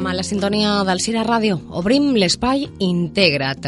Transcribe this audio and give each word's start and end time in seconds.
A 0.00 0.14
la 0.14 0.22
sintonia 0.24 0.80
del 0.88 0.98
Cira 1.04 1.20
Ràdio. 1.26 1.58
Obrim 1.76 2.14
l'espai 2.16 2.64
Integra't. 2.82 3.66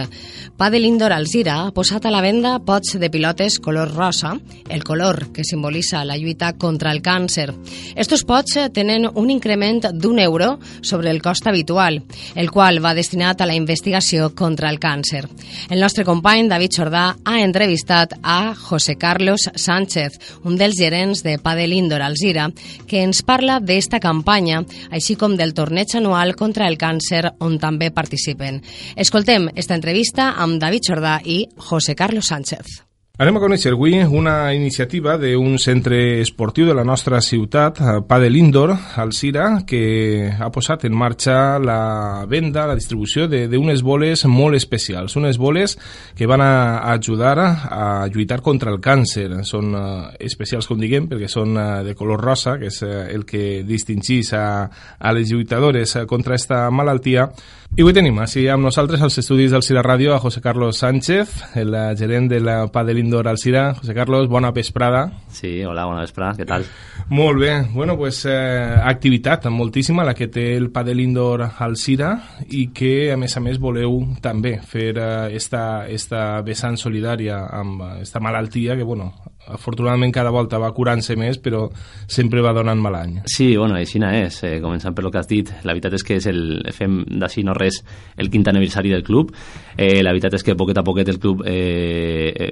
Padel 0.63 0.85
Indoor 0.85 1.11
Alzira 1.11 1.57
ha 1.59 1.71
posat 1.75 2.05
a 2.07 2.11
la 2.15 2.21
venda 2.23 2.53
pots 2.63 2.93
de 2.95 3.09
pilotes 3.11 3.57
color 3.59 3.91
rosa, 3.97 4.37
el 4.71 4.85
color 4.87 5.33
que 5.35 5.43
simbolitza 5.43 6.05
la 6.05 6.15
lluita 6.17 6.53
contra 6.53 6.93
el 6.93 7.01
càncer. 7.03 7.49
Estos 7.97 8.23
pots 8.23 8.55
tenen 8.71 9.09
un 9.11 9.33
increment 9.35 9.89
d'un 9.91 10.21
euro 10.23 10.61
sobre 10.81 11.11
el 11.11 11.19
cost 11.21 11.49
habitual, 11.51 12.05
el 12.37 12.53
qual 12.55 12.79
va 12.79 12.95
destinat 12.95 13.43
a 13.43 13.49
la 13.51 13.57
investigació 13.59 14.37
contra 14.39 14.71
el 14.71 14.79
càncer. 14.79 15.25
El 15.69 15.83
nostre 15.83 16.05
company 16.07 16.47
David 16.47 16.79
Jordà 16.79 17.03
ha 17.25 17.41
entrevistat 17.43 18.15
a 18.23 18.55
José 18.55 18.95
Carlos 18.95 19.49
Sánchez, 19.57 20.21
un 20.45 20.55
dels 20.55 20.79
gerents 20.79 21.25
de 21.27 21.41
Padel 21.43 21.75
Indoor 21.75 22.07
Alzira, 22.07 22.47
que 22.87 23.03
ens 23.03 23.25
parla 23.27 23.59
d'esta 23.59 23.99
campanya, 23.99 24.63
així 24.93 25.19
com 25.19 25.35
del 25.35 25.59
torneig 25.59 25.99
anual 25.99 26.37
contra 26.39 26.71
el 26.71 26.79
càncer 26.79 27.35
on 27.43 27.59
també 27.59 27.91
participen. 27.91 28.63
Escoltem 28.95 29.51
esta 29.57 29.75
entrevista 29.75 30.31
amb 30.39 30.52
David 30.59 30.89
Jordà 30.93 31.21
i 31.25 31.45
José 31.57 31.95
Carlos 31.95 32.29
Sánchez. 32.29 32.83
Anem 33.21 33.37
a 33.37 33.41
conèixer 33.43 33.75
avui 33.75 33.99
una 34.03 34.55
iniciativa 34.57 35.19
d'un 35.21 35.59
centre 35.61 35.99
esportiu 36.23 36.65
de 36.65 36.73
la 36.73 36.83
nostra 36.83 37.21
ciutat, 37.21 37.77
eh, 37.79 38.01
Padel 38.09 38.39
Indoor, 38.41 38.73
al 38.97 39.13
Cira, 39.13 39.67
que 39.69 40.33
ha 40.33 40.49
posat 40.51 40.87
en 40.89 40.97
marxa 40.97 41.59
la 41.61 42.25
venda, 42.27 42.65
la 42.67 42.75
distribució 42.75 43.29
d'unes 43.29 43.85
boles 43.85 44.25
molt 44.25 44.57
especials, 44.57 45.15
unes 45.21 45.37
boles 45.37 45.77
que 46.17 46.27
van 46.27 46.41
a 46.41 46.91
ajudar 46.95 47.37
a 47.39 48.09
lluitar 48.09 48.41
contra 48.41 48.73
el 48.73 48.81
càncer. 48.81 49.45
Són 49.45 49.75
uh, 49.77 50.09
especials, 50.19 50.67
com 50.67 50.81
diguem, 50.81 51.07
perquè 51.07 51.29
són 51.29 51.53
uh, 51.53 51.85
de 51.85 51.95
color 51.95 52.25
rosa, 52.25 52.57
que 52.59 52.73
és 52.73 52.83
el 52.83 53.27
que 53.29 53.63
distingís 53.63 54.33
a, 54.33 54.71
a 54.99 55.13
les 55.13 55.29
lluitadores 55.31 55.99
contra 56.09 56.35
aquesta 56.35 56.65
malaltia. 56.73 57.29
I 57.73 57.81
avui 57.81 57.95
tenim 57.97 58.19
així 58.21 58.43
amb 58.53 58.67
nosaltres 58.67 59.01
als 59.01 59.15
estudis 59.23 59.49
del 59.55 59.63
Cira 59.65 59.81
Ràdio 59.81 60.13
a 60.13 60.19
José 60.21 60.43
Carlos 60.45 60.77
Sánchez, 60.83 61.31
el 61.57 61.73
gerent 61.97 62.29
de 62.29 62.43
la 62.45 62.67
Padel 62.69 62.99
Indoor 63.01 63.23
Indoor 63.23 63.29
Alcira. 63.29 63.75
José 63.75 63.95
Carlos, 63.95 64.29
bona 64.29 64.51
vesprada. 64.51 65.11
Sí, 65.29 65.65
hola, 65.65 65.87
bona 65.87 66.03
vesprada, 66.03 66.35
què 66.37 66.45
tal? 66.45 66.67
Molt 67.09 67.41
bé, 67.41 67.63
bueno, 67.73 67.97
pues, 67.97 68.27
eh, 68.27 68.77
activitat 68.85 69.47
moltíssima 69.47 70.05
la 70.05 70.13
que 70.13 70.29
té 70.29 70.57
el 70.57 70.71
Padel 70.71 71.01
Indoor 71.01 71.47
Alcira 71.59 72.13
i 72.51 72.67
que, 72.75 73.13
a 73.13 73.17
més 73.17 73.37
a 73.37 73.41
més, 73.41 73.59
voleu 73.59 74.03
també 74.21 74.59
fer 74.61 74.91
eh, 74.99 75.37
esta, 75.37 75.87
esta 75.89 76.43
vessant 76.43 76.77
solidària 76.77 77.47
amb 77.53 78.03
esta 78.03 78.21
malaltia 78.21 78.77
que, 78.77 78.83
bueno, 78.85 79.13
afortunadament 79.49 80.13
cada 80.15 80.31
volta 80.31 80.61
va 80.63 80.71
curant-se 80.75 81.17
més, 81.19 81.39
però 81.43 81.65
sempre 82.07 82.43
va 82.45 82.55
donant 82.55 82.81
mal 82.81 82.97
any. 82.99 83.19
Sí, 83.27 83.57
bueno, 83.57 83.77
així 83.77 83.99
és. 84.03 84.43
Eh, 84.45 84.61
començant 84.61 84.95
per 84.95 85.05
lo 85.05 85.11
que 85.11 85.19
has 85.19 85.29
dit, 85.29 85.51
la 85.65 85.73
veritat 85.73 85.95
és 85.95 86.05
que 86.05 86.17
és 86.17 86.27
el, 86.27 86.63
fem 86.73 87.05
d'ací 87.07 87.43
no 87.43 87.55
res 87.55 87.83
el 88.17 88.31
quint 88.31 88.47
aniversari 88.49 88.91
del 88.91 89.03
club. 89.03 89.33
Eh, 89.77 90.03
la 90.03 90.13
veritat 90.13 90.35
és 90.35 90.43
que 90.43 90.57
poquet 90.57 90.79
a 90.79 90.85
poquet 90.85 91.09
el 91.09 91.19
club 91.19 91.43
eh, 91.47 92.33
eh 92.37 92.51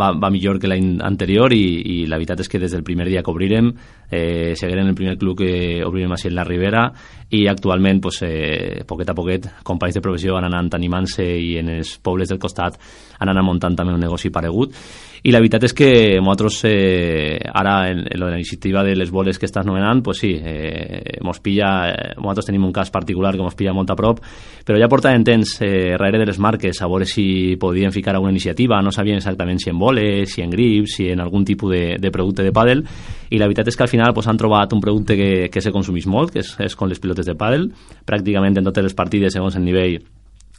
va, 0.00 0.12
va 0.12 0.30
millor 0.30 0.58
que 0.58 0.68
l'any 0.68 0.98
anterior 1.04 1.52
i, 1.52 1.64
i 1.84 1.96
la 2.08 2.16
veritat 2.16 2.40
és 2.40 2.48
que 2.48 2.58
des 2.58 2.72
del 2.72 2.84
primer 2.86 3.06
dia 3.08 3.22
que 3.22 3.30
obrirem 3.30 3.72
eh, 4.10 4.54
seguirem 4.56 4.88
el 4.88 4.94
primer 4.94 5.16
club 5.18 5.38
que 5.38 5.84
obrirem 5.84 6.12
així 6.12 6.28
en 6.30 6.36
la 6.38 6.44
Ribera 6.44 6.86
i 7.30 7.46
actualment 7.46 8.00
pues, 8.02 8.22
eh, 8.26 8.82
poquet 8.86 9.10
a 9.10 9.14
poquet 9.14 9.46
companys 9.62 9.94
de 9.94 10.02
professió 10.02 10.34
van 10.34 10.48
anant 10.48 10.72
animant-se 10.74 11.24
i 11.24 11.54
en 11.60 11.70
els 11.76 11.96
pobles 12.02 12.28
del 12.28 12.40
costat 12.42 12.78
han 13.20 13.30
anat 13.30 13.46
muntant 13.46 13.76
també 13.76 13.94
un 13.94 14.02
negoci 14.02 14.32
paregut. 14.34 14.74
I 15.22 15.34
la 15.34 15.40
veritat 15.42 15.66
és 15.68 15.74
que 15.76 15.90
nosaltres 16.16 16.62
eh, 16.64 17.36
ara 17.44 17.90
en, 17.90 18.06
en 18.08 18.20
la 18.22 18.32
iniciativa 18.38 18.82
de 18.82 18.94
les 18.96 19.10
boles 19.12 19.38
que 19.38 19.44
estàs 19.44 19.66
nomenant 19.68 20.00
pues 20.02 20.22
sí, 20.22 20.32
eh, 20.32 21.18
mos 21.20 21.42
pilla, 21.44 21.90
eh, 21.90 22.14
nosaltres 22.16 22.48
tenim 22.48 22.64
un 22.64 22.72
cas 22.72 22.90
particular 22.90 23.34
que 23.36 23.44
mos 23.44 23.54
pilla 23.58 23.74
molt 23.76 23.92
a 23.92 23.98
prop 23.98 24.22
però 24.64 24.80
ja 24.80 24.88
portàvem 24.88 25.24
temps 25.26 25.58
eh, 25.60 25.92
darrere 25.92 26.22
de 26.22 26.30
les 26.30 26.40
marques 26.40 26.80
a 26.80 26.88
veure 26.88 27.04
si 27.04 27.56
podien 27.60 27.92
ficar 27.92 28.14
alguna 28.14 28.32
iniciativa. 28.32 28.80
No 28.80 28.92
sabien 28.92 29.20
exactament 29.20 29.60
si 29.60 29.70
en 29.70 29.78
boles, 29.78 30.32
si 30.32 30.42
en 30.42 30.50
grips 30.50 30.96
si 30.96 31.10
en 31.10 31.20
algun 31.20 31.44
tipus 31.44 31.72
de, 31.72 31.96
de 32.00 32.10
producte 32.10 32.42
de 32.42 32.52
pàdel. 32.52 32.84
I 33.30 33.38
la 33.38 33.46
veritat 33.46 33.68
és 33.68 33.76
que 33.76 33.84
al 33.84 33.92
final 33.92 34.14
pues, 34.14 34.26
han 34.26 34.40
trobat 34.40 34.72
un 34.72 34.80
producte 34.80 35.16
que, 35.16 35.48
que 35.52 35.60
se 35.60 35.70
consumís 35.70 36.06
molt, 36.10 36.32
que 36.32 36.40
és, 36.42 36.54
és 36.64 36.76
com 36.76 36.88
les 36.88 36.98
pilotes 36.98 37.19
de 37.28 37.36
pàdel. 37.38 37.68
Pràcticament 38.06 38.58
en 38.58 38.70
totes 38.70 38.86
les 38.86 38.96
partides 38.96 39.36
segons 39.36 39.56
el 39.56 39.66
nivell 39.66 40.00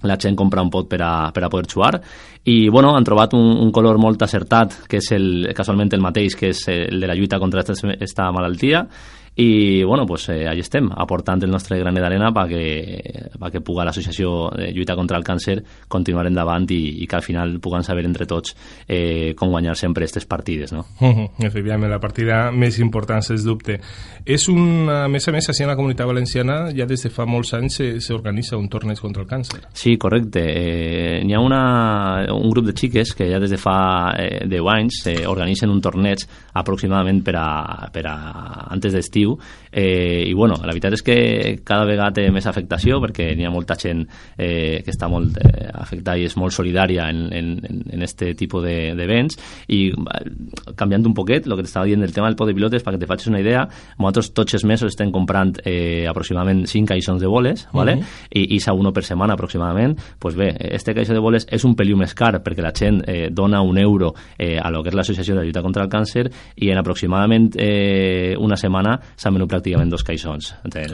la 0.03 0.17
gent 0.17 0.35
compra 0.35 0.63
un 0.65 0.71
pot 0.73 0.87
per 0.89 1.01
a, 1.05 1.31
per 1.33 1.43
a 1.45 1.49
poder 1.49 1.69
jugar. 1.69 2.01
I 2.49 2.69
bueno, 2.69 2.95
han 2.97 3.05
trobat 3.05 3.35
un, 3.37 3.51
un 3.61 3.71
color 3.71 3.99
molt 4.01 4.21
acertat 4.25 4.79
que 4.89 4.97
és 4.97 5.11
el, 5.13 5.51
casualment 5.57 5.93
el 5.93 6.01
mateix 6.01 6.35
que 6.37 6.49
és 6.55 6.63
el 6.73 7.01
de 7.01 7.09
la 7.09 7.17
lluita 7.17 7.39
contra 7.39 7.61
aquesta 7.61 8.31
malaltia 8.33 8.87
i 9.35 9.83
bueno, 9.83 10.05
pues, 10.05 10.27
eh, 10.29 10.43
allà 10.45 10.59
estem, 10.59 10.89
aportant 10.91 11.39
el 11.45 11.51
nostre 11.51 11.77
granet 11.79 12.03
d'arena 12.03 12.33
perquè, 12.35 13.31
perquè 13.39 13.61
puga 13.63 13.85
l'associació 13.87 14.49
de 14.51 14.67
lluita 14.75 14.97
contra 14.99 15.15
el 15.17 15.23
càncer 15.23 15.61
continuar 15.87 16.25
endavant 16.27 16.67
i, 16.69 17.01
i 17.01 17.07
que 17.07 17.15
al 17.15 17.23
final 17.23 17.55
puguen 17.63 17.85
saber 17.87 18.03
entre 18.05 18.27
tots 18.27 18.55
eh, 18.87 19.31
com 19.39 19.53
guanyar 19.53 19.77
sempre 19.79 20.03
aquestes 20.03 20.27
partides. 20.27 20.73
No? 20.75 20.83
Uh 20.99 21.07
-huh, 21.15 21.29
efectivament, 21.47 21.89
la 21.89 21.99
partida 21.99 22.51
més 22.51 22.79
important, 22.79 23.23
sens 23.23 23.45
dubte. 23.45 23.79
És 24.25 24.49
un, 24.49 24.89
a 24.89 25.07
més 25.07 25.27
a 25.27 25.31
més, 25.31 25.47
així 25.49 25.63
en 25.63 25.69
la 25.69 25.75
comunitat 25.75 26.07
valenciana 26.07 26.69
ja 26.75 26.85
des 26.85 27.03
de 27.03 27.09
fa 27.09 27.25
molts 27.25 27.53
anys 27.53 27.81
s'organitza 27.99 28.57
un 28.57 28.67
torneig 28.67 28.99
contra 28.99 29.23
el 29.23 29.29
càncer. 29.29 29.61
Sí, 29.73 29.97
correcte. 29.97 30.41
Eh, 30.43 31.23
N'hi 31.23 31.33
ha 31.33 31.39
una, 31.39 32.25
un 32.33 32.49
grup 32.49 32.65
de 32.65 32.73
xiques 32.73 33.13
que 33.15 33.31
ja 33.31 33.39
des 33.39 33.49
de 33.49 33.57
fa 33.57 34.13
eh, 34.17 34.45
10 34.45 34.67
anys 34.67 35.07
eh, 35.07 35.25
organitzen 35.25 35.69
un 35.69 35.81
torneig 35.81 36.19
aproximadament 36.53 37.23
per 37.23 37.35
a, 37.37 37.89
per 37.93 38.05
a 38.07 38.15
antes 38.69 38.93
d'estiu 38.93 39.20
You. 39.21 39.39
Eh, 39.71 40.23
i 40.27 40.33
bueno, 40.33 40.55
la 40.61 40.73
veritat 40.73 40.93
és 40.97 41.03
que 41.05 41.17
cada 41.63 41.85
vegada 41.87 42.11
té 42.19 42.27
més 42.31 42.45
afectació 42.47 42.99
perquè 43.01 43.31
n'hi 43.35 43.47
ha 43.47 43.53
molta 43.53 43.77
gent 43.79 44.03
eh, 44.37 44.81
que 44.83 44.91
està 44.91 45.09
molt 45.11 45.37
eh, 45.41 45.69
afectada 45.71 46.19
i 46.19 46.27
és 46.27 46.35
molt 46.37 46.53
solidària 46.55 47.07
en, 47.09 47.27
en, 47.33 47.51
en 47.91 48.03
este 48.03 48.33
tipus 48.35 48.63
d'events 48.63 49.37
de, 49.37 49.75
i 49.75 49.79
canviant 50.77 51.05
un 51.07 51.15
poquet 51.17 51.47
el 51.47 51.55
que 51.57 51.65
t'estava 51.65 51.87
dient 51.89 52.03
del 52.03 52.13
tema 52.13 52.29
del 52.29 52.37
pot 52.39 52.49
de 52.49 52.55
pilotes 52.57 52.83
perquè 52.83 52.99
te 53.01 53.09
facis 53.09 53.31
una 53.31 53.41
idea, 53.41 53.63
nosaltres 53.97 54.31
tots 54.37 54.57
els 54.57 54.65
mesos 54.67 54.91
estem 54.91 55.11
comprant 55.13 55.55
eh, 55.63 56.05
aproximadament 56.09 56.65
5 56.67 56.91
caixons 56.91 57.21
de 57.21 57.29
boles 57.31 57.67
¿vale? 57.73 57.95
Uh 57.95 58.01
-huh. 58.01 58.27
I, 58.31 58.55
i 58.55 58.59
sa 58.59 58.73
uno 58.73 58.91
per 58.91 59.03
setmana 59.03 59.33
aproximadament 59.33 59.99
pues 60.19 60.35
bé, 60.35 60.55
este 60.59 60.93
caixó 60.93 61.13
de 61.13 61.19
boles 61.19 61.47
és 61.49 61.63
un 61.63 61.75
peliu 61.75 61.97
més 61.97 62.13
car 62.13 62.41
perquè 62.43 62.61
la 62.61 62.73
gent 62.73 63.03
eh, 63.07 63.29
dona 63.31 63.61
un 63.61 63.77
euro 63.77 64.13
eh, 64.37 64.59
a 64.61 64.69
lo 64.69 64.83
que 64.83 64.89
és 64.89 64.95
l'associació 64.95 65.35
de 65.35 65.43
lluita 65.43 65.61
contra 65.61 65.83
el 65.83 65.89
càncer 65.89 66.31
i 66.55 66.69
en 66.69 66.77
aproximadament 66.77 67.55
eh, 67.57 68.35
una 68.37 68.57
setmana 68.57 68.99
s'han 69.15 69.33
venut 69.33 69.49
pràcticament 69.61 69.91
dos 69.91 70.03
caixons. 70.03 70.51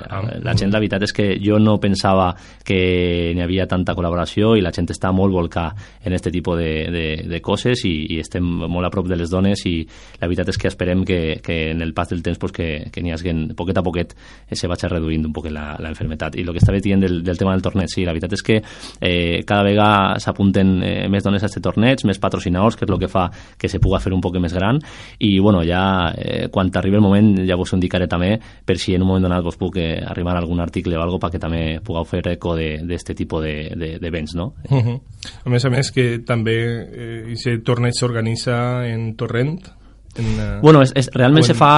Ah. 0.09 0.21
La 0.43 0.53
gent, 0.57 0.71
la 0.71 0.79
veritat 0.81 1.03
és 1.03 1.13
que 1.15 1.27
jo 1.39 1.57
no 1.59 1.77
pensava 1.79 2.33
que 2.65 3.33
n'hi 3.35 3.41
havia 3.43 3.67
tanta 3.67 3.95
col·laboració 3.95 4.55
i 4.57 4.61
la 4.61 4.73
gent 4.75 4.89
està 4.91 5.11
molt 5.15 5.33
volcà 5.33 5.69
en 6.03 6.11
aquest 6.13 6.29
tipus 6.33 6.59
de, 6.59 6.71
de, 6.91 7.05
de 7.27 7.39
coses 7.41 7.83
i, 7.87 7.95
i 8.13 8.19
estem 8.19 8.43
molt 8.43 8.87
a 8.87 8.91
prop 8.91 9.07
de 9.07 9.17
les 9.17 9.31
dones 9.31 9.63
i 9.65 9.75
la 10.19 10.27
veritat 10.27 10.51
és 10.51 10.59
que 10.59 10.67
esperem 10.67 11.05
que, 11.07 11.39
que 11.43 11.71
en 11.71 11.81
el 11.81 11.93
pas 11.93 12.09
del 12.09 12.23
temps 12.23 12.37
pues, 12.39 12.51
que, 12.51 12.67
que 12.91 13.03
n'hi 13.03 13.13
hagi 13.15 13.33
poquet 13.57 13.77
a 13.77 13.83
poquet 13.83 14.15
eh, 14.49 14.55
se 14.55 14.67
vagi 14.67 14.89
reduint 14.91 15.25
un 15.27 15.33
poc 15.35 15.49
la, 15.51 15.75
la 15.79 15.91
enfermetat. 15.93 16.35
I 16.35 16.45
el 16.45 16.51
que 16.51 16.61
estava 16.63 16.81
dient 16.83 17.03
del, 17.03 17.21
del 17.23 17.39
tema 17.39 17.55
del 17.55 17.63
torneig, 17.63 17.91
sí, 17.91 18.05
la 18.05 18.15
veritat 18.15 18.35
és 18.35 18.43
que 18.43 18.59
eh, 18.59 19.43
cada 19.47 19.63
vegada 19.67 20.19
s'apunten 20.23 20.77
eh, 20.83 20.95
més 21.11 21.25
dones 21.25 21.43
a 21.43 21.47
aquest 21.47 21.63
torneig, 21.63 22.03
més 22.07 22.19
patrocinadors, 22.19 22.77
que 22.77 22.87
és 22.87 22.91
el 22.91 22.99
que 23.01 23.11
fa 23.11 23.27
que 23.57 23.71
se 23.71 23.79
puga 23.83 24.01
fer 24.03 24.13
un 24.15 24.23
poc 24.23 24.35
més 24.41 24.53
gran 24.53 24.79
i 25.23 25.37
bueno, 25.39 25.63
ja 25.65 26.11
eh, 26.13 26.47
quan 26.53 26.71
arribi 26.77 26.99
el 26.99 27.05
moment 27.05 27.33
ja 27.47 27.57
vos 27.57 27.71
ho 27.71 27.77
indicaré 27.77 28.07
també 28.09 28.35
per 28.67 28.77
si 28.77 28.93
en 28.93 29.05
un 29.05 29.07
moment 29.07 29.23
donat 29.23 29.45
vos 29.45 29.55
puc 29.57 29.79
eh, 29.79 30.03
arribar 30.03 30.35
a 30.35 30.41
algun 30.43 30.59
article 30.59 30.97
o 30.97 31.01
algo 31.01 31.21
perquè 31.23 31.39
també 31.39 31.79
pugueu 31.83 32.05
fer 32.05 32.21
eco 32.33 32.57
d'aquest 32.59 33.13
tipus 33.15 33.45
d'events, 33.45 33.79
de, 33.79 34.11
de, 34.11 34.21
no? 34.35 34.53
Uh 34.69 34.83
-huh. 34.83 34.99
A 35.45 35.49
més 35.49 35.65
a 35.65 35.69
més 35.69 35.91
que 35.91 36.19
també 36.19 36.57
eh, 36.57 37.31
aquest 37.31 37.63
torneig 37.63 37.93
s'organitza 37.95 38.85
en 38.87 39.15
Torrent, 39.15 39.61
en, 40.19 40.31
uh, 40.35 40.47
bueno, 40.61 40.81
és, 40.85 40.93
és, 40.97 41.09
realment 41.13 41.43
en... 41.43 41.47
se 41.49 41.55
fa, 41.57 41.71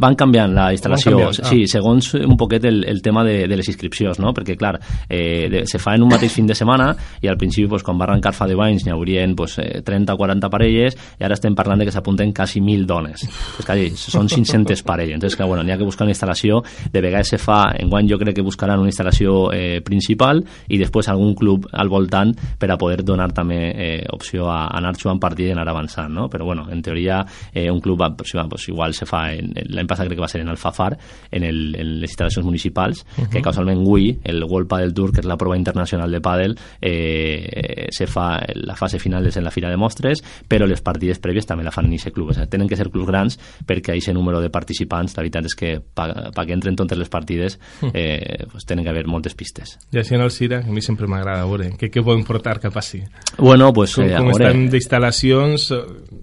van 0.00 0.16
canviant 0.18 0.54
la 0.54 0.70
instal·lació, 0.74 1.14
canviant, 1.16 1.40
ah. 1.42 1.50
sí, 1.50 1.66
segons 1.70 2.12
un 2.20 2.36
poquet 2.40 2.64
el, 2.68 2.82
el 2.88 3.02
tema 3.02 3.24
de, 3.26 3.44
de 3.50 3.58
les 3.58 3.68
inscripcions, 3.72 4.20
no? 4.22 4.34
perquè 4.36 4.56
clar, 4.58 4.76
eh, 5.08 5.48
de, 5.50 5.64
se 5.66 5.80
fa 5.82 5.94
en 5.96 6.04
un 6.06 6.12
mateix 6.12 6.32
fin 6.32 6.48
de 6.48 6.56
setmana 6.56 6.90
i 7.22 7.28
al 7.30 7.38
principi 7.40 7.68
pues, 7.68 7.84
quan 7.86 7.98
va 8.00 8.06
arrencar 8.08 8.32
fa 8.36 8.48
10 8.50 8.62
anys 8.66 8.86
n'hi 8.86 8.94
haurien 8.94 9.34
pues, 9.36 9.58
30 9.58 10.14
o 10.14 10.20
40 10.20 10.50
parelles 10.52 10.96
i 11.18 11.26
ara 11.26 11.36
estem 11.38 11.56
parlant 11.58 11.80
de 11.80 11.88
que 11.88 11.94
s'apunten 11.94 12.32
quasi 12.36 12.60
1.000 12.60 12.86
dones 12.88 13.24
pues, 13.26 13.66
clar, 13.66 13.78
són 13.98 14.30
500 14.30 14.84
parelles 14.86 15.18
entonces 15.18 15.36
clar, 15.38 15.48
bueno, 15.50 15.64
n'hi 15.64 15.74
ha 15.74 15.78
que 15.80 15.88
buscar 15.88 16.06
una 16.06 16.14
instal·lació 16.14 16.62
de 16.92 17.02
vegades 17.02 17.34
se 17.34 17.40
fa, 17.40 17.62
en 17.78 17.90
guany 17.90 18.10
jo 18.10 18.18
crec 18.20 18.38
que 18.38 18.46
buscaran 18.46 18.80
una 18.80 18.90
instal·lació 18.92 19.50
eh, 19.54 19.80
principal 19.84 20.42
i 20.68 20.80
després 20.80 21.10
algun 21.10 21.34
club 21.38 21.68
al 21.72 21.90
voltant 21.92 22.32
per 22.58 22.70
a 22.70 22.78
poder 22.80 23.04
donar 23.04 23.30
també 23.36 23.60
eh, 23.70 24.04
opció 24.12 24.48
a 24.50 24.66
anar 24.76 24.94
jugant 24.98 25.20
partit 25.22 25.50
i 25.50 25.54
anar 25.54 25.68
avançant, 25.70 26.12
no? 26.12 26.28
però 26.30 26.44
bueno, 26.44 26.66
en 26.70 26.82
teoria 26.82 27.20
eh, 27.52 27.70
un 27.70 27.79
un 27.80 27.84
club 27.84 28.04
pues, 28.16 28.68
igual 28.68 28.94
se 28.94 29.08
fa 29.08 29.24
l'any 29.32 29.88
passat 29.88 30.06
crec 30.06 30.18
que 30.18 30.24
va 30.26 30.30
ser 30.30 30.42
en 30.44 30.52
Alfafar 30.52 30.92
en, 31.30 31.44
el, 31.44 31.74
en 31.74 31.96
les 32.00 32.10
instal·lacions 32.12 32.44
municipals 32.44 33.04
uh 33.04 33.24
-huh. 33.24 33.28
que 33.30 33.42
casualment 33.42 33.80
avui 33.80 34.18
el 34.24 34.44
World 34.44 34.68
Padel 34.68 34.94
Tour 34.94 35.12
que 35.12 35.20
és 35.20 35.26
la 35.26 35.36
prova 35.36 35.56
internacional 35.56 36.10
de 36.10 36.20
pàdel 36.20 36.58
eh, 36.80 37.88
se 37.90 38.06
fa 38.06 38.40
la 38.54 38.76
fase 38.76 38.98
final 38.98 39.26
és 39.26 39.36
en 39.36 39.44
la 39.44 39.50
fira 39.50 39.70
de 39.70 39.76
mostres 39.76 40.22
però 40.48 40.66
les 40.66 40.80
partides 40.80 41.20
prèvies 41.20 41.46
també 41.46 41.64
la 41.64 41.70
fan 41.70 41.86
en 41.86 41.94
aquest 41.94 42.14
club. 42.14 42.30
O 42.30 42.34
sigui, 42.34 42.48
tenen 42.50 42.68
que 42.68 42.78
ser 42.78 42.88
clubs 42.90 43.08
grans 43.08 43.38
perquè 43.66 43.94
aquest 43.94 44.14
número 44.16 44.40
de 44.40 44.50
participants 44.52 45.16
la 45.16 45.24
veritat 45.24 45.48
és 45.50 45.56
que 45.58 45.72
perquè 45.94 46.54
entren 46.56 46.76
totes 46.78 46.98
les 46.98 47.10
partides 47.12 47.58
eh, 47.92 48.46
pues, 48.50 48.66
tenen 48.66 48.84
que 48.84 48.90
haver 48.90 49.06
moltes 49.10 49.36
pistes. 49.38 49.76
I 49.92 50.02
així 50.02 50.16
en 50.16 50.24
el 50.24 50.32
Cira 50.34 50.62
a 50.64 50.72
mi 50.72 50.82
sempre 50.84 51.08
m'agrada 51.10 51.46
veure 51.48 51.70
què, 51.78 51.90
què 51.92 52.04
poden 52.04 52.24
portar 52.28 52.58
cap 52.62 52.76
així 52.76 53.02
bueno, 53.38 53.72
pues, 53.72 53.94
com, 53.96 54.06
eh, 54.06 54.16
com 54.16 54.30
veure... 54.32 54.50
estan 54.50 54.66
d'instal·lacions 54.72 55.68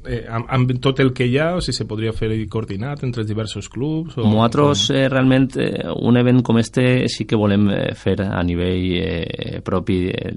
eh, 0.07 0.23
amb, 0.29 0.47
amb 0.49 0.73
tot 0.83 0.99
el 1.03 1.13
que 1.13 1.27
hi 1.27 1.37
ha 1.37 1.51
o 1.57 1.61
si 1.63 1.73
se 1.75 1.85
podria 1.87 2.13
fer 2.15 2.31
coordinat 2.49 3.03
entre 3.05 3.23
els 3.23 3.29
diversos 3.29 3.69
clubs? 3.69 4.17
O, 4.17 4.25
Nosaltres, 4.27 4.87
eh, 4.95 5.07
realment, 5.11 5.49
eh, 5.59 5.85
un 6.07 6.17
event 6.17 6.41
com 6.43 6.57
este 6.57 7.07
sí 7.11 7.25
que 7.25 7.37
volem 7.37 7.69
eh, 7.69 7.93
fer 7.95 8.21
a 8.25 8.41
nivell 8.43 8.87
eh, 9.01 9.61
propi. 9.63 9.99
Eh, 10.09 10.33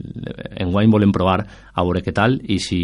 enguany 0.64 0.90
volem 0.90 1.12
provar 1.12 1.40
a 1.72 1.84
veure 1.86 2.02
què 2.04 2.12
tal 2.14 2.36
i 2.42 2.58
si, 2.62 2.80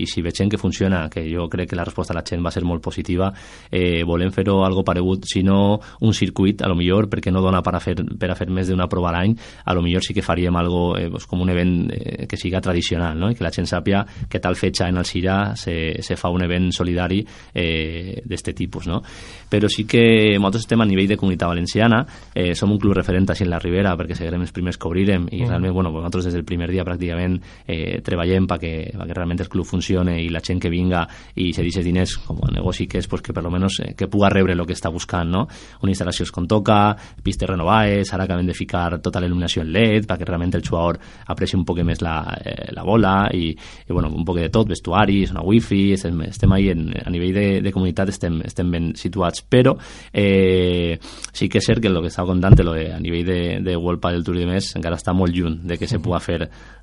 i 0.00 0.06
si 0.08 0.22
veiem 0.24 0.50
que 0.50 0.60
funciona, 0.60 1.08
que 1.12 1.24
jo 1.28 1.48
crec 1.52 1.70
que 1.70 1.78
la 1.78 1.84
resposta 1.84 2.14
de 2.14 2.20
la 2.20 2.26
gent 2.26 2.44
va 2.44 2.52
ser 2.54 2.64
molt 2.64 2.82
positiva, 2.84 3.32
eh, 3.70 4.02
volem 4.08 4.32
fer-ho 4.32 4.62
algo 4.64 4.84
paregut, 4.84 5.26
si 5.28 5.42
no 5.42 5.80
un 6.00 6.14
circuit, 6.14 6.62
a 6.62 6.70
lo 6.70 6.76
millor, 6.78 7.08
perquè 7.12 7.32
no 7.32 7.42
dona 7.42 7.62
per 7.62 7.76
a 7.76 7.80
fer, 7.82 7.96
per 8.18 8.30
a 8.32 8.38
fer 8.38 8.48
més 8.50 8.70
d'una 8.70 8.88
prova 8.88 9.10
a 9.10 9.16
l'any, 9.18 9.36
a 9.64 9.74
lo 9.74 9.82
millor 9.84 10.04
sí 10.04 10.14
que 10.14 10.24
faríem 10.24 10.56
algo 10.56 10.96
eh, 10.98 11.08
pues, 11.10 11.26
com 11.26 11.42
un 11.42 11.52
event 11.52 11.90
eh, 11.92 12.26
que 12.28 12.38
siga 12.40 12.60
tradicional, 12.60 13.18
no? 13.18 13.30
i 13.30 13.38
que 13.38 13.44
la 13.44 13.52
gent 13.54 13.68
sàpia 13.68 14.04
que 14.28 14.40
tal 14.40 14.56
fetge 14.56 14.88
en 14.88 15.00
el 15.00 15.08
Sira 15.08 15.56
se, 15.56 16.02
se 16.02 16.11
fa 16.16 16.30
un 16.32 16.44
event 16.44 16.70
solidari 16.72 17.22
eh, 17.54 18.22
d'este 18.24 18.54
tipus. 18.56 18.88
No? 18.88 19.02
Però 19.48 19.68
sí 19.68 19.84
que 19.88 20.38
nosaltres 20.38 20.66
estem 20.66 20.80
a 20.80 20.88
nivell 20.88 21.10
de 21.10 21.18
comunitat 21.20 21.48
valenciana, 21.52 22.02
eh, 22.34 22.54
som 22.54 22.72
un 22.72 22.78
club 22.78 22.96
referent 22.96 23.28
així 23.30 23.44
en 23.44 23.50
la 23.52 23.60
Ribera 23.60 23.94
perquè 23.98 24.16
serem 24.16 24.44
els 24.44 24.52
primers 24.54 24.78
que 24.78 24.88
obrirem 24.88 25.26
i 25.30 25.42
mm. 25.42 25.48
realment 25.48 25.74
bueno, 25.74 25.92
nosaltres 25.94 26.28
des 26.28 26.36
del 26.36 26.46
primer 26.48 26.70
dia 26.70 26.84
pràcticament 26.86 27.38
eh, 27.66 28.00
treballem 28.04 28.46
perquè, 28.50 28.72
perquè 28.96 29.16
realment 29.16 29.42
el 29.44 29.50
club 29.52 29.68
funcione 29.68 30.18
i 30.22 30.28
la 30.32 30.42
gent 30.44 30.60
que 30.62 30.70
vinga 30.72 31.04
i 31.36 31.52
se 31.52 31.64
deixi 31.64 31.84
diners 31.84 32.16
com 32.26 32.40
a 32.46 32.50
negoci 32.52 32.86
que 32.90 33.00
és 33.02 33.08
pues, 33.08 33.22
que 33.22 33.34
per 33.34 33.44
lo 33.44 33.50
menos 33.50 33.80
eh, 33.80 33.92
que 33.98 34.08
puga 34.08 34.30
rebre 34.32 34.56
el 34.56 34.64
que 34.66 34.76
està 34.76 34.92
buscant 34.92 35.30
no? 35.30 35.46
una 35.82 35.92
instal·lació 35.92 36.28
con 36.32 36.46
toca, 36.48 36.94
pistes 37.22 37.48
renovades 37.48 38.12
ara 38.14 38.24
acabem 38.28 38.46
de 38.46 38.56
ficar 38.56 39.00
tota 39.02 39.20
la 39.20 39.28
il·luminació 39.28 39.64
en 39.64 39.72
LED 39.72 40.08
perquè 40.08 40.28
realment 40.28 40.54
el 40.58 40.64
jugador 40.66 40.98
apreci 41.26 41.56
un 41.58 41.66
poc 41.68 41.82
més 41.82 42.02
la, 42.04 42.16
eh, 42.38 42.70
la 42.74 42.84
bola 42.86 43.28
i, 43.34 43.50
i 43.52 43.92
bueno, 43.92 44.10
un 44.12 44.24
poc 44.24 44.38
de 44.38 44.48
tot, 44.52 44.68
vestuaris, 44.70 45.32
una 45.34 45.42
wifi 45.44 45.96
estem, 46.02 46.20
estem 46.26 46.52
ahí 46.52 46.68
en, 46.70 46.90
a 46.98 47.10
nivell 47.10 47.34
de, 47.34 47.46
de 47.62 47.72
comunitat 47.72 48.10
estem, 48.10 48.40
estem 48.46 48.70
ben 48.72 48.90
situats 48.98 49.44
però 49.46 49.76
eh, 50.12 50.98
sí 51.32 51.48
que 51.48 51.60
és 51.62 51.66
cert 51.66 51.82
que 51.82 51.90
el 51.90 52.00
que 52.02 52.10
estava 52.10 52.32
contant 52.32 52.58
lo 52.62 52.74
de, 52.74 52.90
a 52.92 52.98
nivell 53.00 53.24
de, 53.26 53.40
de 53.62 53.76
World 53.76 54.02
Padel 54.02 54.24
Tour 54.24 54.40
i 54.40 54.46
més 54.48 54.72
encara 54.76 54.98
està 54.98 55.14
molt 55.14 55.34
lluny 55.34 55.60
de 55.68 55.78
que 55.78 55.88
se 55.88 56.00
pugui 56.02 56.20
fer 56.22 56.40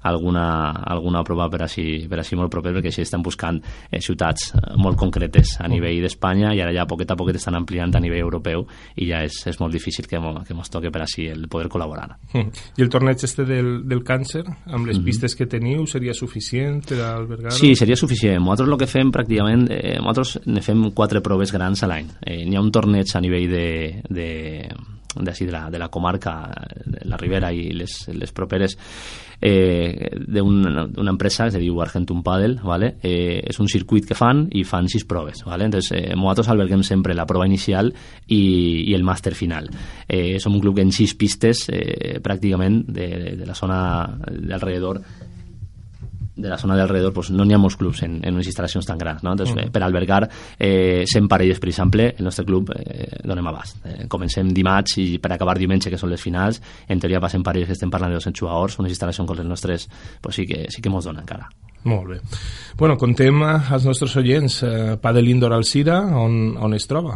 alguna, 0.08 0.72
alguna 0.88 1.24
prova 1.28 1.50
per 1.52 1.64
així, 1.66 2.08
per 2.10 2.22
així 2.22 2.38
molt 2.40 2.52
proper 2.52 2.74
perquè 2.78 2.92
així 2.94 3.04
estan 3.04 3.24
buscant 3.26 3.60
eh, 3.60 4.00
ciutats 4.02 4.54
eh, 4.56 4.64
molt 4.80 5.00
concretes 5.00 5.58
a 5.60 5.68
nivell 5.72 6.02
d'Espanya 6.06 6.54
i 6.56 6.64
ara 6.64 6.74
ja 6.76 6.88
poquet 6.90 7.12
a 7.12 7.18
poquet 7.20 7.40
estan 7.40 7.58
ampliant 7.60 7.96
a 7.96 8.04
nivell 8.04 8.24
europeu 8.24 8.66
i 8.96 9.10
ja 9.12 9.24
és, 9.28 9.42
és 9.50 9.60
molt 9.60 9.76
difícil 9.76 10.08
que, 10.08 10.22
mo, 10.24 10.40
que 10.48 10.56
mos 10.58 10.72
toque 10.72 10.92
per 10.94 11.04
així 11.04 11.28
el 11.30 11.48
poder 11.52 11.70
col·laborar. 11.72 12.10
I 12.34 12.84
el 12.84 12.92
torneig 12.92 13.22
este 13.26 13.46
del, 13.48 13.72
del 13.90 14.04
càncer, 14.06 14.46
amb 14.48 14.88
les 14.88 14.98
mm 14.98 15.02
-hmm. 15.02 15.06
pistes 15.06 15.36
que 15.36 15.46
teniu, 15.46 15.86
seria 15.86 16.14
suficient 16.14 16.86
per 16.88 17.00
albergar-ho? 17.02 17.58
Sí, 17.58 17.76
seria 17.76 17.96
suficient. 17.96 18.40
Nosaltres 18.40 18.70
el 18.70 18.78
que 18.78 18.88
fem 18.88 19.09
pràcticament, 19.16 19.68
eh, 19.72 19.98
nosaltres 20.00 20.46
ne 20.48 20.62
fem 20.66 20.90
quatre 20.96 21.22
proves 21.26 21.54
grans 21.56 21.84
a 21.84 21.90
l'any. 21.92 22.08
Eh, 22.22 22.44
N'hi 22.46 22.58
ha 22.58 22.64
un 22.64 22.72
torneig 22.72 23.12
a 23.16 23.22
nivell 23.22 23.50
de, 23.52 23.68
de 24.10 24.30
d'ací 25.16 25.46
de, 25.46 25.52
la, 25.52 25.70
de 25.72 25.80
la 25.80 25.88
comarca, 25.90 26.52
de 26.86 27.02
la 27.10 27.18
Ribera 27.18 27.52
i 27.52 27.72
les, 27.74 27.94
les 28.14 28.32
properes 28.32 28.76
eh, 29.42 30.10
d'una 30.28 31.10
empresa 31.10 31.48
que 31.48 31.56
se 31.56 31.62
diu 31.64 31.82
Argentum 31.82 32.22
Padel, 32.24 32.60
¿vale? 32.64 32.96
eh, 33.02 33.42
és 33.42 33.60
un 33.60 33.68
circuit 33.68 34.06
que 34.06 34.18
fan 34.18 34.46
i 34.54 34.64
fan 34.64 34.90
sis 34.92 35.06
proves. 35.06 35.44
¿vale? 35.46 35.66
Entonces, 35.66 35.92
eh, 35.98 36.16
nosaltres 36.16 36.50
alberguem 36.50 36.84
sempre 36.84 37.16
la 37.16 37.26
prova 37.26 37.48
inicial 37.48 37.94
i, 38.28 38.86
i 38.86 38.94
el 38.94 39.04
màster 39.08 39.34
final. 39.34 39.70
Eh, 40.08 40.38
som 40.40 40.54
un 40.54 40.62
club 40.62 40.78
que 40.78 40.86
en 40.86 40.94
sis 40.94 41.16
pistes 41.18 41.66
eh, 41.74 42.20
pràcticament 42.22 42.84
de, 42.86 43.10
de 43.40 43.50
la 43.50 43.58
zona 43.58 43.82
d'alrededor 44.30 45.02
de 46.42 46.50
la 46.50 46.58
zona 46.58 46.76
de 46.76 46.84
alrededor 46.84 47.14
pues, 47.14 47.32
no 47.32 47.46
n'hi 47.46 47.56
ha 47.56 47.62
molts 47.62 47.78
clubs 47.80 48.04
en, 48.08 48.20
en 48.24 48.38
unes 48.40 48.50
instal·lacions 48.50 48.88
tan 48.88 48.98
grans 48.98 49.24
no? 49.24 49.34
Entonces, 49.36 49.56
mm. 49.56 49.72
per 49.76 49.84
albergar 49.84 50.22
eh, 50.58 51.06
100 51.06 51.30
parelles 51.32 51.60
per 51.60 51.70
exemple 51.70 52.10
el 52.18 52.26
nostre 52.26 52.46
club 52.46 52.74
eh, 52.76 53.22
donem 53.24 53.48
abast 53.52 53.86
eh, 53.86 54.08
comencem 54.08 54.54
dimarts 54.56 54.98
i 55.04 55.08
per 55.20 55.34
acabar 55.36 55.58
diumenge 55.60 55.92
que 55.92 56.00
són 56.02 56.14
les 56.14 56.22
finals 56.22 56.62
en 56.88 57.00
teoria 57.00 57.22
passen 57.24 57.44
parelles 57.44 57.70
que 57.70 57.78
estem 57.78 57.92
parlant 57.92 58.14
de 58.14 58.22
200 58.22 58.40
jugadors 58.40 58.80
unes 58.80 58.96
instal·lacions 58.96 59.28
com 59.28 59.38
les 59.38 59.50
nostres 59.50 59.90
pues, 60.22 60.36
sí 60.36 60.48
que, 60.48 60.66
sí 60.70 60.82
que 60.82 60.94
mos 60.94 61.06
dona 61.06 61.26
encara 61.26 61.50
molt 61.84 62.10
bé. 62.10 62.18
Bueno, 62.76 62.98
contem 63.00 63.40
als 63.48 63.86
nostres 63.88 64.16
oients 64.20 64.62
eh, 64.68 64.98
Padel 65.00 65.30
Indoor 65.32 65.56
Alcira, 65.56 66.02
on, 66.20 66.58
on 66.60 66.76
es 66.76 66.88
troba? 66.92 67.16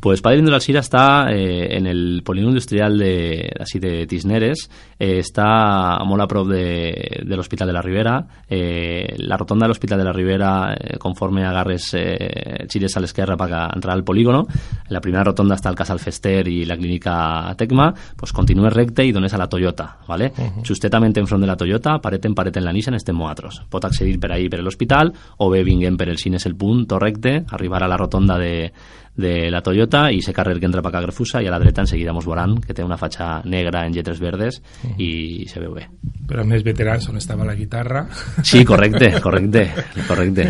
Pues 0.00 0.22
Padre 0.22 0.40
de 0.40 0.50
la 0.50 0.60
Sira 0.60 0.80
está 0.80 1.30
eh, 1.30 1.76
en 1.76 1.86
el 1.86 2.22
polígono 2.24 2.52
industrial 2.52 2.98
de, 2.98 3.52
así 3.60 3.78
de 3.78 4.06
Tisneres, 4.06 4.70
eh, 4.98 5.18
está 5.18 5.96
a 5.96 6.26
prop 6.26 6.48
de, 6.48 7.22
de 7.22 7.36
l'Hospital 7.36 7.68
de 7.68 7.72
la 7.74 7.82
Ribera, 7.82 8.26
eh, 8.48 9.14
la 9.18 9.36
rotonda 9.36 9.64
de 9.64 9.68
l'Hospital 9.68 9.98
de 9.98 10.04
la 10.04 10.12
Ribera, 10.12 10.74
eh, 10.74 10.96
conforme 10.98 11.44
agarres 11.44 11.92
eh, 11.94 12.66
gires 12.66 12.96
a 12.96 13.00
l'esquerra 13.00 13.36
per 13.36 13.50
entrar 13.74 13.92
al 13.94 14.02
polígono, 14.02 14.46
en 14.48 14.94
la 14.94 15.02
primera 15.02 15.24
rotonda 15.24 15.54
està 15.54 15.68
el 15.68 15.76
Casal 15.76 16.00
Fester 16.00 16.48
i 16.48 16.64
la 16.64 16.78
clínica 16.78 17.54
Tecma, 17.58 17.92
pues 18.16 18.32
continues 18.32 18.72
recte 18.72 19.04
i 19.04 19.12
dones 19.12 19.34
a 19.34 19.38
la 19.38 19.48
Toyota, 19.48 19.98
¿vale? 20.08 20.32
Uh 20.36 20.44
-huh. 20.44 20.66
Justament 20.66 21.16
enfront 21.18 21.42
de 21.42 21.46
la 21.46 21.56
Toyota, 21.56 22.00
paret 22.00 22.24
en 22.24 22.34
paret 22.34 22.56
en 22.56 22.64
la 22.64 22.72
Nissan, 22.72 22.94
estem 22.94 23.16
nosaltres. 23.16 23.60
Pot 23.68 23.84
accedir 23.84 24.18
per 24.18 24.32
ahí 24.32 24.48
per 24.48 24.62
l'hospital 24.62 25.12
o 25.38 25.50
bé 25.50 25.62
vinguem 25.62 25.96
per 25.96 26.08
el 26.08 26.18
Cines 26.18 26.46
El 26.46 26.56
Punt, 26.56 26.86
recte, 26.98 27.44
arribar 27.50 27.82
a 27.82 27.88
la 27.88 27.96
rotonda 27.96 28.38
de, 28.38 28.72
de 29.20 29.50
la 29.52 29.62
Toyota 29.62 30.08
i 30.10 30.22
se 30.24 30.34
carrer 30.36 30.58
que 30.58 30.66
entra 30.68 30.82
per 30.82 30.94
a 30.96 31.04
Grefusa 31.04 31.42
i 31.42 31.48
a 31.48 31.52
la 31.54 31.60
dreta 31.62 31.84
en 31.84 31.90
seguida 31.90 32.14
mos 32.16 32.26
veuran 32.26 32.58
que 32.64 32.74
té 32.74 32.84
una 32.84 32.98
fatxa 33.00 33.40
negra 33.44 33.84
en 33.86 33.94
lletres 33.94 34.20
verdes 34.20 34.60
i 34.98 35.46
se 35.48 35.60
veu 35.62 35.74
bé. 35.76 35.86
Però 36.30 36.44
més 36.46 36.62
veterans 36.62 37.08
on 37.10 37.18
estava 37.18 37.44
la 37.44 37.56
guitarra. 37.58 38.04
Sí, 38.46 38.64
correcte, 38.64 39.12
correcte, 39.20 39.64
correcte. 40.06 40.46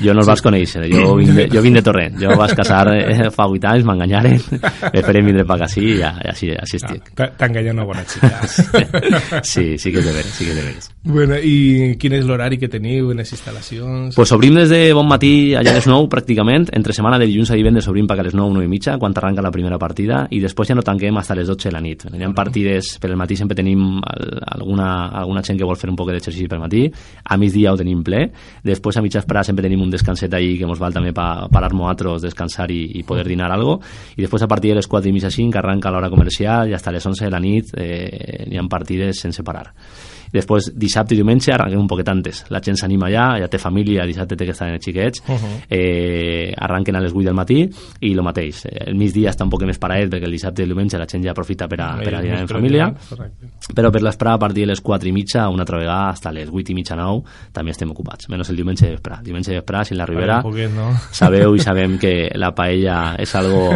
Jo 0.00 0.14
no 0.14 0.22
els 0.22 0.30
vas 0.30 0.42
conèixer, 0.44 0.86
jo 0.88 1.14
vinc 1.18 1.34
de, 1.36 1.48
jo 1.52 1.62
vinc 1.64 1.76
de 1.76 1.84
Torrent, 1.84 2.16
jo 2.20 2.32
vas 2.38 2.54
casar 2.56 2.88
eh, 2.94 3.28
fa 3.34 3.44
8 3.50 3.68
anys, 3.72 3.84
m'enganyaren, 3.88 4.40
me 4.94 5.02
farem 5.04 5.28
vindre 5.28 5.44
per 5.46 5.58
aquí 5.66 5.84
i 5.92 5.98
ja, 6.00 6.14
així, 6.32 6.48
així 6.56 6.80
estic. 6.80 7.12
Ah, 7.20 7.28
T'ha 7.36 7.50
enganyat 7.50 7.76
una 7.76 7.84
bona 7.84 8.06
xica. 8.08 8.40
sí, 9.52 9.76
sí 9.76 9.92
que 9.92 10.00
és 10.00 10.08
de 10.08 10.14
veres, 10.16 10.32
sí 10.32 10.48
que 10.48 10.54
és 10.54 10.58
de 10.58 10.64
veres. 10.64 10.88
Bueno, 11.04 11.36
i 11.36 11.92
quin 12.00 12.16
és 12.16 12.24
l'horari 12.24 12.56
que 12.58 12.70
teniu 12.72 13.12
en 13.12 13.20
les 13.20 13.34
instal·lacions? 13.36 14.16
Pues 14.16 14.32
obrim 14.32 14.56
des 14.56 14.72
de 14.72 14.80
bon 14.96 15.04
matí 15.10 15.52
allà 15.52 15.74
a 15.74 15.76
les 15.76 15.90
9 15.92 16.08
pràcticament, 16.12 16.70
entre 16.72 16.96
setmana 16.96 17.20
de 17.20 17.28
dilluns 17.28 17.52
a 17.52 17.60
divendres 17.60 17.75
obrim 17.90 18.06
perquè 18.08 18.24
a 18.24 18.26
les 18.26 18.36
9, 18.36 18.54
9 18.56 18.64
i 18.64 18.70
mitja, 18.70 18.96
quan 18.98 19.12
arranca 19.16 19.44
la 19.44 19.52
primera 19.52 19.76
partida, 19.78 20.22
i 20.32 20.40
després 20.40 20.70
ja 20.70 20.76
no 20.78 20.84
tanquem 20.86 21.18
fins 21.20 21.30
a 21.30 21.36
les 21.36 21.50
12 21.50 21.68
de 21.68 21.74
la 21.74 21.82
nit. 21.84 22.06
Hi 22.08 22.24
ha 22.24 22.30
partides, 22.36 22.94
per 23.02 23.10
el 23.10 23.18
matí 23.20 23.36
sempre 23.36 23.56
tenim 23.58 24.00
alguna, 24.00 25.08
alguna 25.20 25.42
gent 25.44 25.60
que 25.60 25.68
vol 25.68 25.76
fer 25.76 25.90
un 25.92 25.98
poc 25.98 26.10
d'exercici 26.14 26.48
per 26.48 26.60
matí, 26.62 26.86
a 27.24 27.36
migdia 27.36 27.74
ho 27.74 27.80
tenim 27.80 28.02
ple, 28.06 28.24
després 28.64 28.96
a 28.96 29.04
mitja 29.04 29.20
esperar 29.20 29.44
sempre 29.44 29.66
tenim 29.66 29.84
un 29.84 29.92
descanset 29.92 30.32
ahí 30.34 30.56
que 30.58 30.64
ens 30.64 30.80
val 30.80 30.96
també 30.96 31.12
per 31.16 31.50
parar 31.52 31.72
nosaltres, 31.74 32.24
descansar 32.24 32.70
i, 32.70 32.82
i 33.00 33.04
poder 33.06 33.26
dinar 33.28 33.52
algo, 33.52 33.78
i 34.16 34.22
després 34.24 34.46
a 34.46 34.50
partir 34.50 34.72
de 34.72 34.80
les 34.80 34.88
4 34.88 35.10
i 35.10 35.14
mitja 35.16 35.30
5 35.30 35.60
arranca 35.60 35.92
l'hora 35.92 36.10
comercial 36.12 36.70
i 36.70 36.76
fins 36.76 36.88
a 36.88 36.96
les 36.96 37.06
11 37.12 37.26
de 37.26 37.32
la 37.32 37.42
nit 37.42 37.74
eh, 37.76 38.46
hi 38.50 38.58
ha 38.58 38.68
partides 38.70 39.20
sense 39.20 39.44
parar. 39.44 39.72
Després, 40.32 40.70
dissabte 40.74 41.14
i 41.14 41.20
diumenge 41.20 41.52
arranquem 41.54 41.80
un 41.80 41.88
poquet 41.90 42.08
antes. 42.08 42.44
La 42.50 42.60
gent 42.64 42.78
s'anima 42.78 43.10
ja, 43.12 43.26
ja 43.40 43.48
té 43.48 43.58
família, 43.58 44.06
dissabte 44.06 44.36
té 44.36 44.44
que 44.44 44.54
estar 44.56 44.68
en 44.68 44.78
els 44.78 44.84
xiquets, 44.84 45.22
uh 45.26 45.34
-huh. 45.34 45.54
eh, 45.70 46.52
arranquen 46.56 46.96
a 46.96 47.00
les 47.00 47.12
8 47.12 47.24
del 47.24 47.34
matí 47.34 47.68
i 48.00 48.12
el 48.12 48.22
mateix. 48.22 48.66
El 48.66 48.94
migdia 48.94 49.30
està 49.30 49.44
un 49.44 49.50
poc 49.50 49.62
més 49.64 49.78
paraet 49.78 50.10
perquè 50.10 50.24
el 50.24 50.32
dissabte 50.32 50.62
i 50.62 50.64
el 50.64 50.70
diumenge 50.70 50.98
la 50.98 51.06
gent 51.06 51.24
ja 51.24 51.30
aprofita 51.30 51.66
per 51.68 51.80
a, 51.80 51.96
per 51.98 52.14
a 52.14 52.20
dinar 52.20 52.40
en 52.40 52.48
família. 52.48 52.92
Però 53.74 53.90
per 53.90 54.02
l'esprà, 54.02 54.34
a 54.34 54.38
partir 54.38 54.62
de 54.62 54.72
les 54.72 54.80
4 54.80 55.08
i 55.08 55.12
mitja, 55.12 55.48
una 55.48 55.62
altra 55.62 55.78
vegada, 55.78 56.12
fins 56.12 56.26
a 56.26 56.32
les 56.32 56.48
8 56.50 56.72
i 56.72 56.74
mitja, 56.74 56.96
9, 56.96 57.22
també 57.52 57.70
estem 57.70 57.90
ocupats. 57.90 58.28
Menys 58.28 58.50
el 58.50 58.56
diumenge 58.56 58.86
de 58.86 58.96
vesprà. 58.96 59.20
Diumenge 59.22 59.52
de 59.52 59.84
si 59.84 59.94
en 59.94 59.98
la 59.98 60.06
Ribera, 60.06 60.40
poquet, 60.42 60.70
no? 60.72 60.90
sabeu 61.12 61.54
i 61.54 61.60
sabem 61.60 61.98
que 61.98 62.30
la 62.34 62.52
paella 62.54 63.16
és 63.18 63.34
algo 63.34 63.70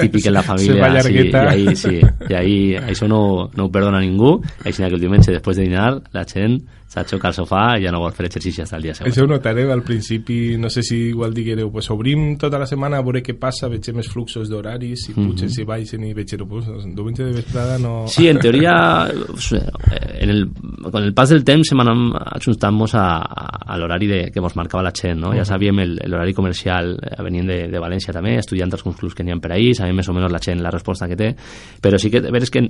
típic 0.00 0.26
en 0.26 0.34
la 0.34 0.42
família. 0.50 1.02
Sí, 1.02 1.14
i 1.14 1.34
ahí, 1.34 1.76
sí, 1.76 2.00
i 2.28 2.34
ahí, 2.34 2.58
això 2.76 3.08
no, 3.08 3.50
no 3.54 3.66
ho 3.66 3.70
perdona 3.72 4.00
ningú. 4.00 4.36
Així 4.64 4.82
que 4.82 4.90
el 4.90 5.00
diumenge, 5.00 5.32
després 5.32 5.56
de 5.56 5.68
dinar, 5.68 5.93
final 5.94 6.02
la 6.12 6.24
gent 6.24 6.60
s'aixoca 6.94 7.28
al 7.28 7.34
sofà 7.34 7.62
i 7.78 7.84
ja 7.84 7.92
no 7.92 8.00
vol 8.02 8.12
fer 8.14 8.28
exercici 8.28 8.60
fins 8.60 8.72
al 8.76 8.84
dia 8.84 8.94
següent. 8.94 9.10
Això 9.10 9.24
ho 9.24 9.30
notareu 9.30 9.72
al 9.72 9.82
principi, 9.82 10.56
no 10.60 10.70
sé 10.70 10.84
si 10.86 11.08
igual 11.10 11.34
diguereu, 11.34 11.70
pues 11.72 11.90
obrim 11.90 12.36
tota 12.38 12.60
la 12.60 12.68
setmana 12.70 13.00
a 13.00 13.06
veure 13.06 13.22
què 13.24 13.34
passa, 13.38 13.68
vegem 13.72 13.98
els 13.98 14.10
fluxos 14.12 14.50
d'horaris, 14.50 15.06
si 15.06 15.12
pugen, 15.12 15.32
mm 15.32 15.36
-hmm. 15.36 15.54
si 15.56 15.64
baixen 15.64 16.04
i 16.04 16.12
vegem, 16.14 16.46
pues, 16.48 16.66
diumenge 16.94 17.24
de 17.24 17.32
vesprada 17.32 17.78
no... 17.78 18.06
Sí, 18.06 18.28
en 18.28 18.38
teoria, 18.38 19.08
en 20.22 20.30
el, 20.30 20.50
con 20.90 21.02
el 21.02 21.14
pas 21.14 21.30
del 21.30 21.44
temps 21.44 21.72
hem 21.72 21.80
anat 21.80 22.36
ajustant-nos 22.36 22.94
a, 22.94 23.06
a 23.66 23.78
l'horari 23.78 24.30
que 24.30 24.40
ens 24.40 24.56
marcava 24.56 24.82
la 24.82 24.92
gent, 24.92 25.20
no? 25.20 25.28
Uh 25.28 25.32
-huh. 25.32 25.38
Ja 25.38 25.44
sabíem 25.44 25.76
l'horari 26.06 26.32
comercial 26.32 26.98
eh, 27.02 27.22
venint 27.22 27.46
de, 27.48 27.68
de 27.68 27.78
València 27.80 28.12
també, 28.12 28.38
estudiant 28.38 28.70
els 28.72 28.82
clubs 28.82 29.14
que 29.14 29.24
n'hi 29.24 29.32
ha 29.32 29.40
per 29.40 29.52
ahir, 29.52 29.74
sabem 29.74 29.96
més 29.96 30.08
o 30.08 30.12
menys 30.12 30.30
la 30.30 30.38
gent 30.38 30.62
la 30.62 30.70
resposta 30.70 31.08
que 31.08 31.16
té, 31.16 31.34
però 31.82 31.98
sí 31.98 32.10
que 32.10 32.20
veres 32.20 32.50
que 32.50 32.60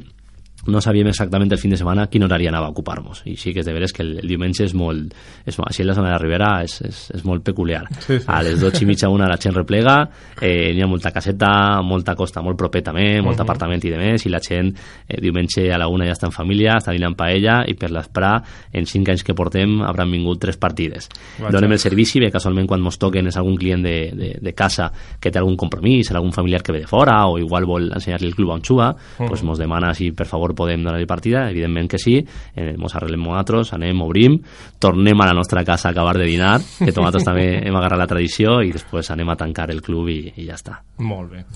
no 0.66 0.80
sabíem 0.80 1.09
exactament 1.09 1.52
el 1.52 1.59
fin 1.59 1.73
de 1.73 1.78
setmana 1.78 2.06
quin 2.11 2.25
horari 2.25 2.49
anava 2.49 2.68
a 2.68 2.73
ocupar-nos 2.75 3.23
i 3.28 3.37
sí 3.40 3.52
que 3.52 3.61
és 3.61 3.66
de 3.66 3.75
veres 3.75 3.92
que 3.92 4.02
el, 4.04 4.14
el 4.23 4.28
diumenge 4.28 4.64
és 4.64 4.75
molt 4.75 5.12
és, 5.44 5.59
així 5.59 5.83
en 5.83 5.88
la 5.88 5.97
zona 5.97 6.12
de 6.12 6.18
Ribera 6.23 6.50
és, 6.64 6.78
és, 6.87 7.00
és 7.18 7.25
molt 7.26 7.44
peculiar 7.44 7.85
sí, 7.99 8.18
sí. 8.18 8.25
a 8.26 8.40
les 8.47 8.61
12 8.61 8.85
i 8.85 8.88
mitja 8.88 9.11
una 9.12 9.28
la 9.30 9.38
gent 9.40 9.54
replega 9.56 9.97
eh, 10.40 10.73
n'hi 10.75 10.85
ha 10.85 10.88
molta 10.90 11.12
caseta, 11.14 11.83
molta 11.85 12.14
costa 12.16 12.42
molt 12.42 12.59
proper 12.59 12.83
també, 12.83 13.21
molt 13.21 13.35
uh 13.35 13.40
-huh. 13.40 13.44
apartament 13.44 13.85
i 13.85 13.90
de 13.90 13.99
més 13.99 14.26
i 14.26 14.33
la 14.33 14.40
gent 14.40 14.73
eh, 15.09 15.21
diumenge 15.21 15.71
a 15.73 15.78
la 15.78 15.88
una 15.88 16.06
ja 16.06 16.12
està 16.12 16.26
en 16.26 16.33
família 16.33 16.76
està 16.78 16.92
dinant 16.92 17.14
paella 17.14 17.64
i 17.66 17.75
per 17.75 17.90
l'esprà 17.90 18.40
en 18.73 18.87
5 18.87 19.11
anys 19.11 19.25
que 19.25 19.35
portem 19.35 19.83
hauran 19.83 20.11
vingut 20.11 20.40
tres 20.40 20.56
partides 20.56 21.09
Vaja. 21.38 21.52
donem 21.52 21.73
el 21.73 21.78
servici 21.78 22.21
bé 22.21 22.30
casualment 22.30 22.66
quan 22.66 22.85
ens 22.85 22.99
toquen 22.99 23.26
és 23.26 23.37
algun 23.37 23.56
client 23.56 23.83
de, 23.83 24.11
de, 24.14 24.38
de 24.40 24.52
casa 24.52 24.90
que 25.21 25.30
té 25.30 25.38
algun 25.38 25.56
compromís, 25.56 26.11
algun 26.11 26.33
familiar 26.33 26.62
que 26.62 26.73
ve 26.73 26.80
de 26.80 26.87
fora 26.87 27.26
o 27.26 27.38
igual 27.38 27.64
vol 27.64 27.92
ensenyar-li 27.92 28.28
el 28.28 28.35
club 28.35 28.50
a 28.50 28.54
un 28.54 28.62
xuga 28.62 28.90
uh 28.90 28.97
-huh. 28.97 29.28
pues 29.28 29.42
mos 29.42 29.59
demana 29.59 29.94
si 29.94 30.12
per 30.12 30.26
favor 30.26 30.53
podem 30.54 30.82
donar-li 30.84 31.06
partida? 31.06 31.49
Evidentment 31.50 31.90
que 31.90 32.00
sí, 32.00 32.18
eh, 32.54 32.75
mos 32.80 32.94
arreglem 32.94 33.23
nosaltres, 33.25 33.73
anem, 33.76 34.00
obrim, 34.04 34.38
tornem 34.78 35.20
a 35.20 35.28
la 35.30 35.37
nostra 35.37 35.64
casa 35.64 35.88
a 35.88 35.92
acabar 35.92 36.16
de 36.18 36.26
dinar, 36.28 36.58
que 36.78 36.92
nosaltres 36.92 37.26
també 37.26 37.46
hem 37.66 37.76
agarrat 37.76 38.04
la 38.04 38.11
tradició 38.11 38.61
i 38.62 38.73
després 38.75 39.11
anem 39.14 39.30
a 39.30 39.38
tancar 39.40 39.70
el 39.75 39.82
club 39.82 40.11
i, 40.12 40.20
i 40.37 40.49
ja 40.49 40.58
està. 40.58 40.80
Molt 40.99 41.32
bé. 41.32 41.46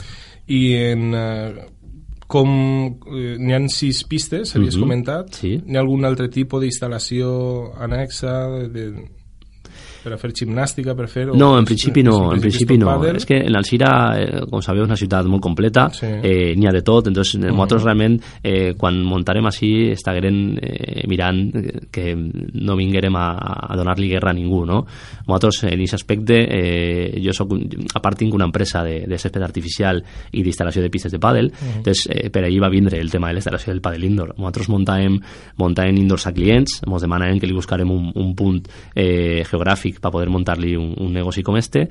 I 0.48 0.62
en... 0.92 1.10
Eh, 1.14 1.66
com 2.28 2.50
eh, 2.52 3.36
n'hi 3.40 3.54
han 3.56 3.70
sis 3.72 4.02
pistes, 4.04 4.52
havies 4.54 4.74
uh 4.74 4.78
mhm. 4.78 4.82
-huh. 4.82 4.84
comentat, 4.84 5.34
sí. 5.34 5.62
n'hi 5.64 5.76
ha 5.76 5.80
algun 5.80 6.04
altre 6.04 6.28
tipus 6.28 6.60
d'instal·lació 6.60 7.72
anexa 7.80 8.34
de, 8.52 8.68
de, 8.68 9.08
per 10.08 10.16
a 10.16 10.20
fer 10.20 10.32
gimnàstica, 10.40 10.94
per 10.96 11.08
fer... 11.12 11.26
No, 11.36 11.52
en 11.60 11.68
principi 11.68 12.02
no, 12.06 12.32
en 12.32 12.42
principi 12.42 12.78
no. 12.80 12.96
És 13.12 13.26
que 13.28 13.42
en 13.44 13.56
Alcira, 13.58 13.90
eh, 14.18 14.42
com 14.48 14.64
sabeu, 14.64 14.86
és 14.86 14.90
una 14.90 14.98
ciutat 14.98 15.28
molt 15.28 15.44
completa, 15.44 15.88
sí. 15.94 16.08
eh, 16.24 16.54
n'hi 16.56 16.68
ha 16.68 16.74
de 16.74 16.82
tot, 16.86 17.10
entonces 17.10 17.36
uh 17.36 17.42
-huh. 17.42 17.52
nosaltres 17.52 17.84
realment, 17.84 18.18
eh, 18.42 18.74
quan 18.76 19.02
muntarem 19.04 19.46
així, 19.46 19.90
estaguerem 19.92 20.56
eh, 20.60 21.06
mirant 21.06 21.52
que 21.90 22.14
no 22.16 22.76
vinguerem 22.76 23.14
a, 23.16 23.28
a 23.70 23.76
donar-li 23.76 24.08
guerra 24.08 24.30
a 24.30 24.34
ningú, 24.34 24.64
no? 24.64 24.86
Nosaltres, 25.26 25.64
en 25.64 25.74
aquest 25.74 25.94
aspecte, 25.94 26.34
eh, 26.48 27.20
jo 27.22 27.32
soc, 27.32 27.52
a 27.94 28.00
part 28.00 28.18
tinc 28.18 28.34
una 28.34 28.44
empresa 28.44 28.82
de, 28.82 29.06
de 29.06 29.18
césped 29.18 29.42
artificial 29.42 30.02
i 30.32 30.42
d'instal·lació 30.42 30.82
de 30.82 30.90
pistes 30.90 31.12
de 31.12 31.18
pàdel, 31.18 31.52
-huh. 31.52 31.76
entonces 31.76 32.08
eh, 32.10 32.30
per 32.30 32.44
allí 32.44 32.58
va 32.58 32.68
vindre 32.68 32.98
el 32.98 33.10
tema 33.10 33.28
de 33.28 33.34
l'instal·lació 33.34 33.72
del 33.72 33.80
pàdel 33.80 34.04
indoor. 34.04 34.34
Nosaltres 34.36 34.68
muntàvem, 34.68 35.18
muntàvem 35.58 35.96
indoors 35.96 36.26
a 36.26 36.32
clients, 36.32 36.82
ens 36.86 37.02
demanaven 37.02 37.38
que 37.38 37.46
li 37.46 37.52
buscarem 37.52 37.90
un, 37.90 38.10
un 38.14 38.34
punt 38.34 38.62
eh, 38.94 39.44
geogràfic 39.48 39.97
para 40.00 40.12
poder 40.12 40.30
montarle 40.30 40.76
un, 40.78 40.94
un 40.96 41.12
negoci 41.12 41.42
com 41.42 41.56
este. 41.56 41.88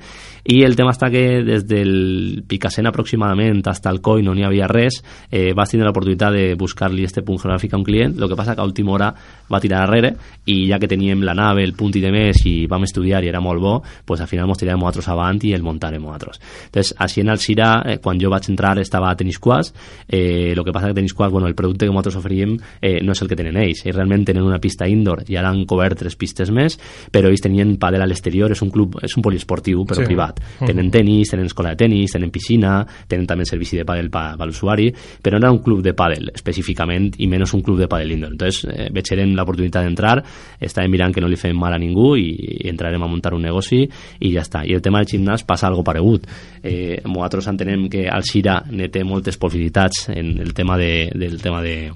I 0.48 0.62
el 0.64 0.76
tema 0.76 0.92
està 0.94 1.10
que 1.12 1.42
des 1.44 1.66
del 1.68 2.44
Picassent 2.48 2.88
aproximadament 2.88 3.62
hasta 3.68 3.90
el 3.90 4.00
COI 4.00 4.24
no 4.24 4.34
n'hi 4.34 4.46
havia 4.46 4.68
res 4.70 5.02
eh, 5.30 5.52
vas 5.56 5.70
tenir 5.70 5.86
l'oportunitat 5.86 6.34
de 6.34 6.44
buscar-li 6.58 7.04
este 7.04 7.22
punt 7.22 7.40
geogràfic 7.40 7.74
a 7.74 7.80
un 7.80 7.84
client 7.84 8.16
el 8.18 8.28
que 8.28 8.38
passa 8.38 8.54
que 8.54 8.62
a 8.62 8.68
última 8.68 8.92
hora 8.92 9.12
va 9.50 9.60
tirar 9.60 9.84
darrere 9.84 10.14
i 10.46 10.66
ja 10.70 10.78
que 10.78 10.88
teníem 10.88 11.22
la 11.22 11.34
nave, 11.34 11.64
el 11.64 11.74
punt 11.76 11.96
i 11.96 12.02
de 12.02 12.12
més 12.12 12.40
i 12.48 12.66
vam 12.70 12.84
estudiar 12.86 13.22
i 13.24 13.30
era 13.30 13.40
molt 13.44 13.62
bo 13.62 13.74
pues 14.04 14.20
al 14.20 14.28
final 14.30 14.48
mos 14.48 14.58
tirarem 14.60 14.80
nosaltres 14.80 15.08
avant 15.12 15.42
i 15.44 15.52
el 15.56 15.62
muntarem 15.62 16.02
nosaltres 16.02 16.40
entonces 16.66 16.94
així 16.98 17.22
en 17.22 17.32
el 17.32 17.42
Sira 17.42 17.70
eh, 17.84 17.98
quan 18.02 18.20
jo 18.20 18.30
vaig 18.32 18.48
entrar 18.50 18.78
estava 18.78 19.10
a 19.10 19.16
Tenisquas 19.16 19.72
eh, 20.08 20.52
el 20.52 20.64
que 20.64 20.72
passa 20.72 20.88
que 20.88 20.98
Tenisquas 21.00 21.32
bueno, 21.32 21.48
el 21.48 21.54
producte 21.54 21.86
que 21.86 21.92
nosaltres 21.92 22.16
oferíem 22.20 22.56
eh, 22.80 22.98
no 23.02 23.12
és 23.12 23.22
el 23.22 23.28
que 23.28 23.38
tenen 23.38 23.56
ells 23.56 23.84
ells 23.84 23.96
realment 23.96 24.26
tenen 24.28 24.46
una 24.46 24.60
pista 24.60 24.88
indoor 24.88 25.24
i 25.28 25.36
ara 25.36 25.52
han 25.52 25.64
cobert 25.68 25.98
tres 26.04 26.16
pistes 26.16 26.52
més 26.54 26.78
però 27.12 27.30
ells 27.30 27.44
tenien 27.44 27.76
padel 27.88 28.04
a 28.04 28.08
l'exterior, 28.08 28.52
és 28.54 28.62
un 28.64 28.70
club, 28.74 29.00
és 29.02 29.16
un 29.18 29.24
poliesportiu 29.24 29.84
però 29.88 30.04
sí. 30.04 30.08
privat. 30.08 30.40
Mm. 30.60 30.70
Tenen 30.70 30.92
tenis, 30.94 31.32
tenen 31.32 31.48
escola 31.50 31.74
de 31.74 31.82
tenis, 31.84 32.14
tenen 32.14 32.32
piscina, 32.34 32.78
tenen 33.08 33.26
també 33.28 33.46
servici 33.48 33.80
de 33.80 33.86
pàdel 33.88 34.10
per 34.12 34.36
pa 34.38 34.48
l'usuari, 34.48 34.88
però 35.22 35.38
no 35.38 35.46
era 35.46 35.54
un 35.54 35.62
club 35.64 35.82
de 35.84 35.94
pàdel 35.96 36.32
específicament 36.34 37.10
i 37.18 37.28
menys 37.30 37.54
un 37.56 37.64
club 37.64 37.80
de 37.80 37.88
pàdel 37.90 38.14
indoor. 38.16 38.34
Entonces, 38.36 38.64
eh, 38.68 38.88
veig 38.94 39.12
l'oportunitat 39.34 39.86
d'entrar, 39.86 40.16
estàvem 40.60 40.90
mirant 40.92 41.14
que 41.14 41.22
no 41.24 41.28
li 41.30 41.38
fem 41.40 41.56
mal 41.56 41.74
a 41.74 41.78
ningú 41.80 42.14
i, 42.16 42.28
i 42.64 42.68
entrarem 42.70 43.02
a 43.02 43.10
muntar 43.10 43.34
un 43.34 43.42
negoci 43.46 43.84
i 43.84 44.32
ja 44.34 44.44
està. 44.44 44.64
I 44.66 44.74
el 44.76 44.82
tema 44.84 45.02
del 45.02 45.10
gimnàs 45.12 45.46
passa 45.48 45.68
algo 45.68 45.84
paregut. 45.86 46.26
Eh, 46.62 47.00
nosaltres 47.06 47.48
entenem 47.50 47.88
que 47.92 48.06
el 48.08 48.26
Xira 48.26 48.60
ne 48.70 48.90
té 48.92 49.04
moltes 49.04 49.38
possibilitats 49.38 50.08
en 50.14 50.36
el 50.42 50.54
tema 50.54 50.78
de, 50.78 51.10
del 51.14 51.40
tema 51.42 51.62
de, 51.62 51.90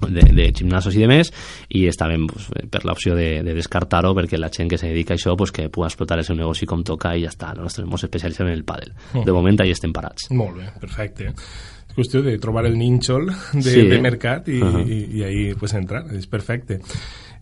de, 0.00 0.24
de 0.34 0.48
gimnasos 0.54 0.96
i 0.96 1.02
de 1.02 1.08
més 1.10 1.32
i 1.74 1.86
estàvem 1.90 2.26
pues, 2.30 2.48
per 2.70 2.84
l'opció 2.88 3.16
de, 3.18 3.42
de 3.46 3.56
descartar-ho 3.56 4.14
perquè 4.16 4.40
la 4.40 4.50
gent 4.52 4.70
que 4.70 4.78
se 4.80 4.90
dedica 4.92 5.14
a 5.14 5.20
això 5.20 5.36
pues, 5.38 5.52
que 5.54 5.68
pugui 5.72 5.88
explotar 5.88 6.18
el 6.18 6.26
seu 6.28 6.38
negoci 6.38 6.68
com 6.68 6.84
toca 6.86 7.14
i 7.16 7.26
ja 7.26 7.32
està, 7.32 7.52
nosaltres 7.56 7.88
ens 7.88 8.08
especialitzem 8.08 8.50
en 8.50 8.56
el 8.58 8.64
pàdel. 8.68 8.94
Uh 9.14 9.26
de 9.26 9.32
moment 9.32 9.60
ahí 9.62 9.70
estem 9.70 9.92
parats. 9.94 10.28
Molt 10.34 10.58
bé, 10.58 10.68
perfecte. 10.80 11.30
És 11.88 11.96
qüestió 11.96 12.22
de 12.24 12.36
trobar 12.40 12.64
el 12.66 12.78
nínxol 12.78 13.28
de, 13.28 13.62
sí. 13.68 13.86
de 13.88 14.00
mercat 14.00 14.48
i, 14.48 14.60
uh 14.60 14.76
-huh. 14.76 14.86
i, 14.86 15.18
i 15.18 15.24
ahí 15.24 15.54
pues, 15.54 15.74
entrar, 15.74 16.06
és 16.12 16.26
perfecte 16.26 16.80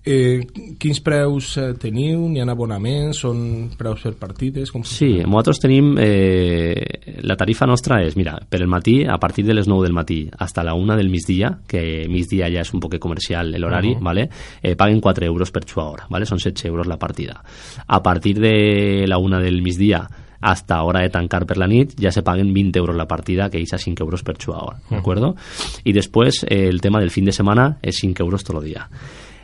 Eh, 0.02 0.47
quins 0.80 1.00
preus 1.04 1.50
eh, 1.61 1.75
teniu? 1.76 2.23
N'hi 2.30 2.40
ha 2.40 2.47
abonaments? 2.49 3.21
Són 3.21 3.40
preus 3.76 4.07
per 4.07 4.14
partides? 4.21 4.73
Com 4.73 4.85
sí, 4.87 5.19
nosaltres 5.26 5.61
tenim... 5.61 5.92
Eh, 6.00 7.21
la 7.21 7.37
tarifa 7.37 7.66
nostra 7.69 8.00
és, 8.07 8.16
mira, 8.16 8.38
per 8.49 8.62
el 8.62 8.71
matí, 8.71 9.02
a 9.04 9.19
partir 9.21 9.45
de 9.45 9.54
les 9.54 9.69
9 9.69 9.85
del 9.85 9.97
matí 9.97 10.23
hasta 10.38 10.64
la 10.64 10.73
1 10.75 10.97
del 10.97 11.11
migdia, 11.12 11.52
que 11.69 12.07
migdia 12.09 12.49
ja 12.52 12.64
és 12.64 12.73
un 12.73 12.80
poc 12.80 12.97
comercial 12.99 13.52
l'horari, 13.52 13.92
uh 13.92 13.99
-huh. 13.99 14.04
¿vale? 14.04 14.28
eh, 14.62 14.75
paguen 14.75 15.00
4 15.00 15.26
euros 15.26 15.50
per 15.50 15.64
hora, 15.75 16.07
¿vale? 16.09 16.25
són 16.25 16.38
7 16.38 16.66
euros 16.69 16.87
la 16.87 16.99
partida. 16.99 17.42
A 17.87 18.02
partir 18.02 18.40
de 18.40 19.04
la 19.07 19.19
1 19.19 19.40
del 19.40 19.62
migdia 19.62 20.09
hasta 20.40 20.83
hora 20.83 21.00
de 21.00 21.11
tancar 21.11 21.45
per 21.47 21.59
la 21.59 21.66
nit 21.66 21.95
ja 22.00 22.11
se 22.11 22.23
paguen 22.23 22.52
20 22.54 22.78
euros 22.78 22.97
la 22.97 23.07
partida 23.07 23.50
que 23.50 23.59
és 23.59 23.73
a 23.75 23.78
5 23.78 24.02
euros 24.02 24.23
per 24.23 24.37
hora, 24.47 24.78
¿de 24.88 24.97
acuerdo? 24.97 25.37
I 25.85 25.92
després 25.92 26.45
eh, 26.49 26.69
el 26.69 26.80
tema 26.80 27.00
del 27.00 27.11
fin 27.11 27.25
de 27.25 27.33
setmana 27.33 27.78
és 27.83 27.97
5 28.00 28.23
euros 28.23 28.42
tot 28.42 28.57
el 28.57 28.64
dia. 28.64 28.88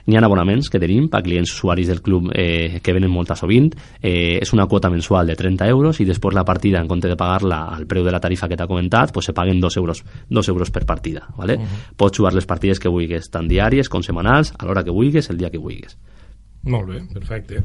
N'hi 0.07 0.17
ha 0.17 0.23
abonaments 0.23 0.69
que 0.71 0.79
tenim 0.79 1.09
per 1.11 1.23
clients 1.27 1.51
usuaris 1.51 1.89
del 1.91 2.01
club 2.03 2.31
eh, 2.33 2.79
que 2.83 2.95
venen 2.95 3.11
molt 3.11 3.33
sovint. 3.35 3.73
Eh, 4.01 4.39
és 4.39 4.53
una 4.55 4.69
quota 4.71 4.91
mensual 4.91 5.27
de 5.27 5.35
30 5.35 5.67
euros 5.67 5.99
i 6.01 6.07
després 6.07 6.35
la 6.35 6.45
partida, 6.47 6.81
en 6.81 6.87
compte 6.87 7.11
de 7.11 7.17
pagar-la 7.19 7.65
al 7.75 7.89
preu 7.91 8.05
de 8.07 8.15
la 8.15 8.21
tarifa 8.23 8.47
que 8.49 8.57
t'ha 8.57 8.69
comentat, 8.71 9.13
pues 9.13 9.27
se 9.27 9.35
paguen 9.35 9.61
2 9.61 9.77
euros, 9.83 10.05
2 10.31 10.49
euros 10.49 10.71
per 10.71 10.85
partida. 10.87 11.27
¿vale? 11.37 11.57
Uh 11.57 11.63
-huh. 11.63 11.97
Pots 11.97 12.19
jugar 12.19 12.35
les 12.35 12.47
partides 12.47 12.79
que 12.79 12.89
vulguis, 12.89 13.31
tant 13.31 13.49
diàries 13.49 13.89
com 13.89 14.03
setmanals, 14.03 14.55
a 14.59 14.65
l'hora 14.65 14.85
que 14.85 14.91
vulguis, 14.91 15.29
el 15.31 15.39
dia 15.39 15.51
que 15.51 15.59
vulguis. 15.59 15.99
Molt 16.63 16.89
bé, 16.89 17.03
perfecte. 17.13 17.63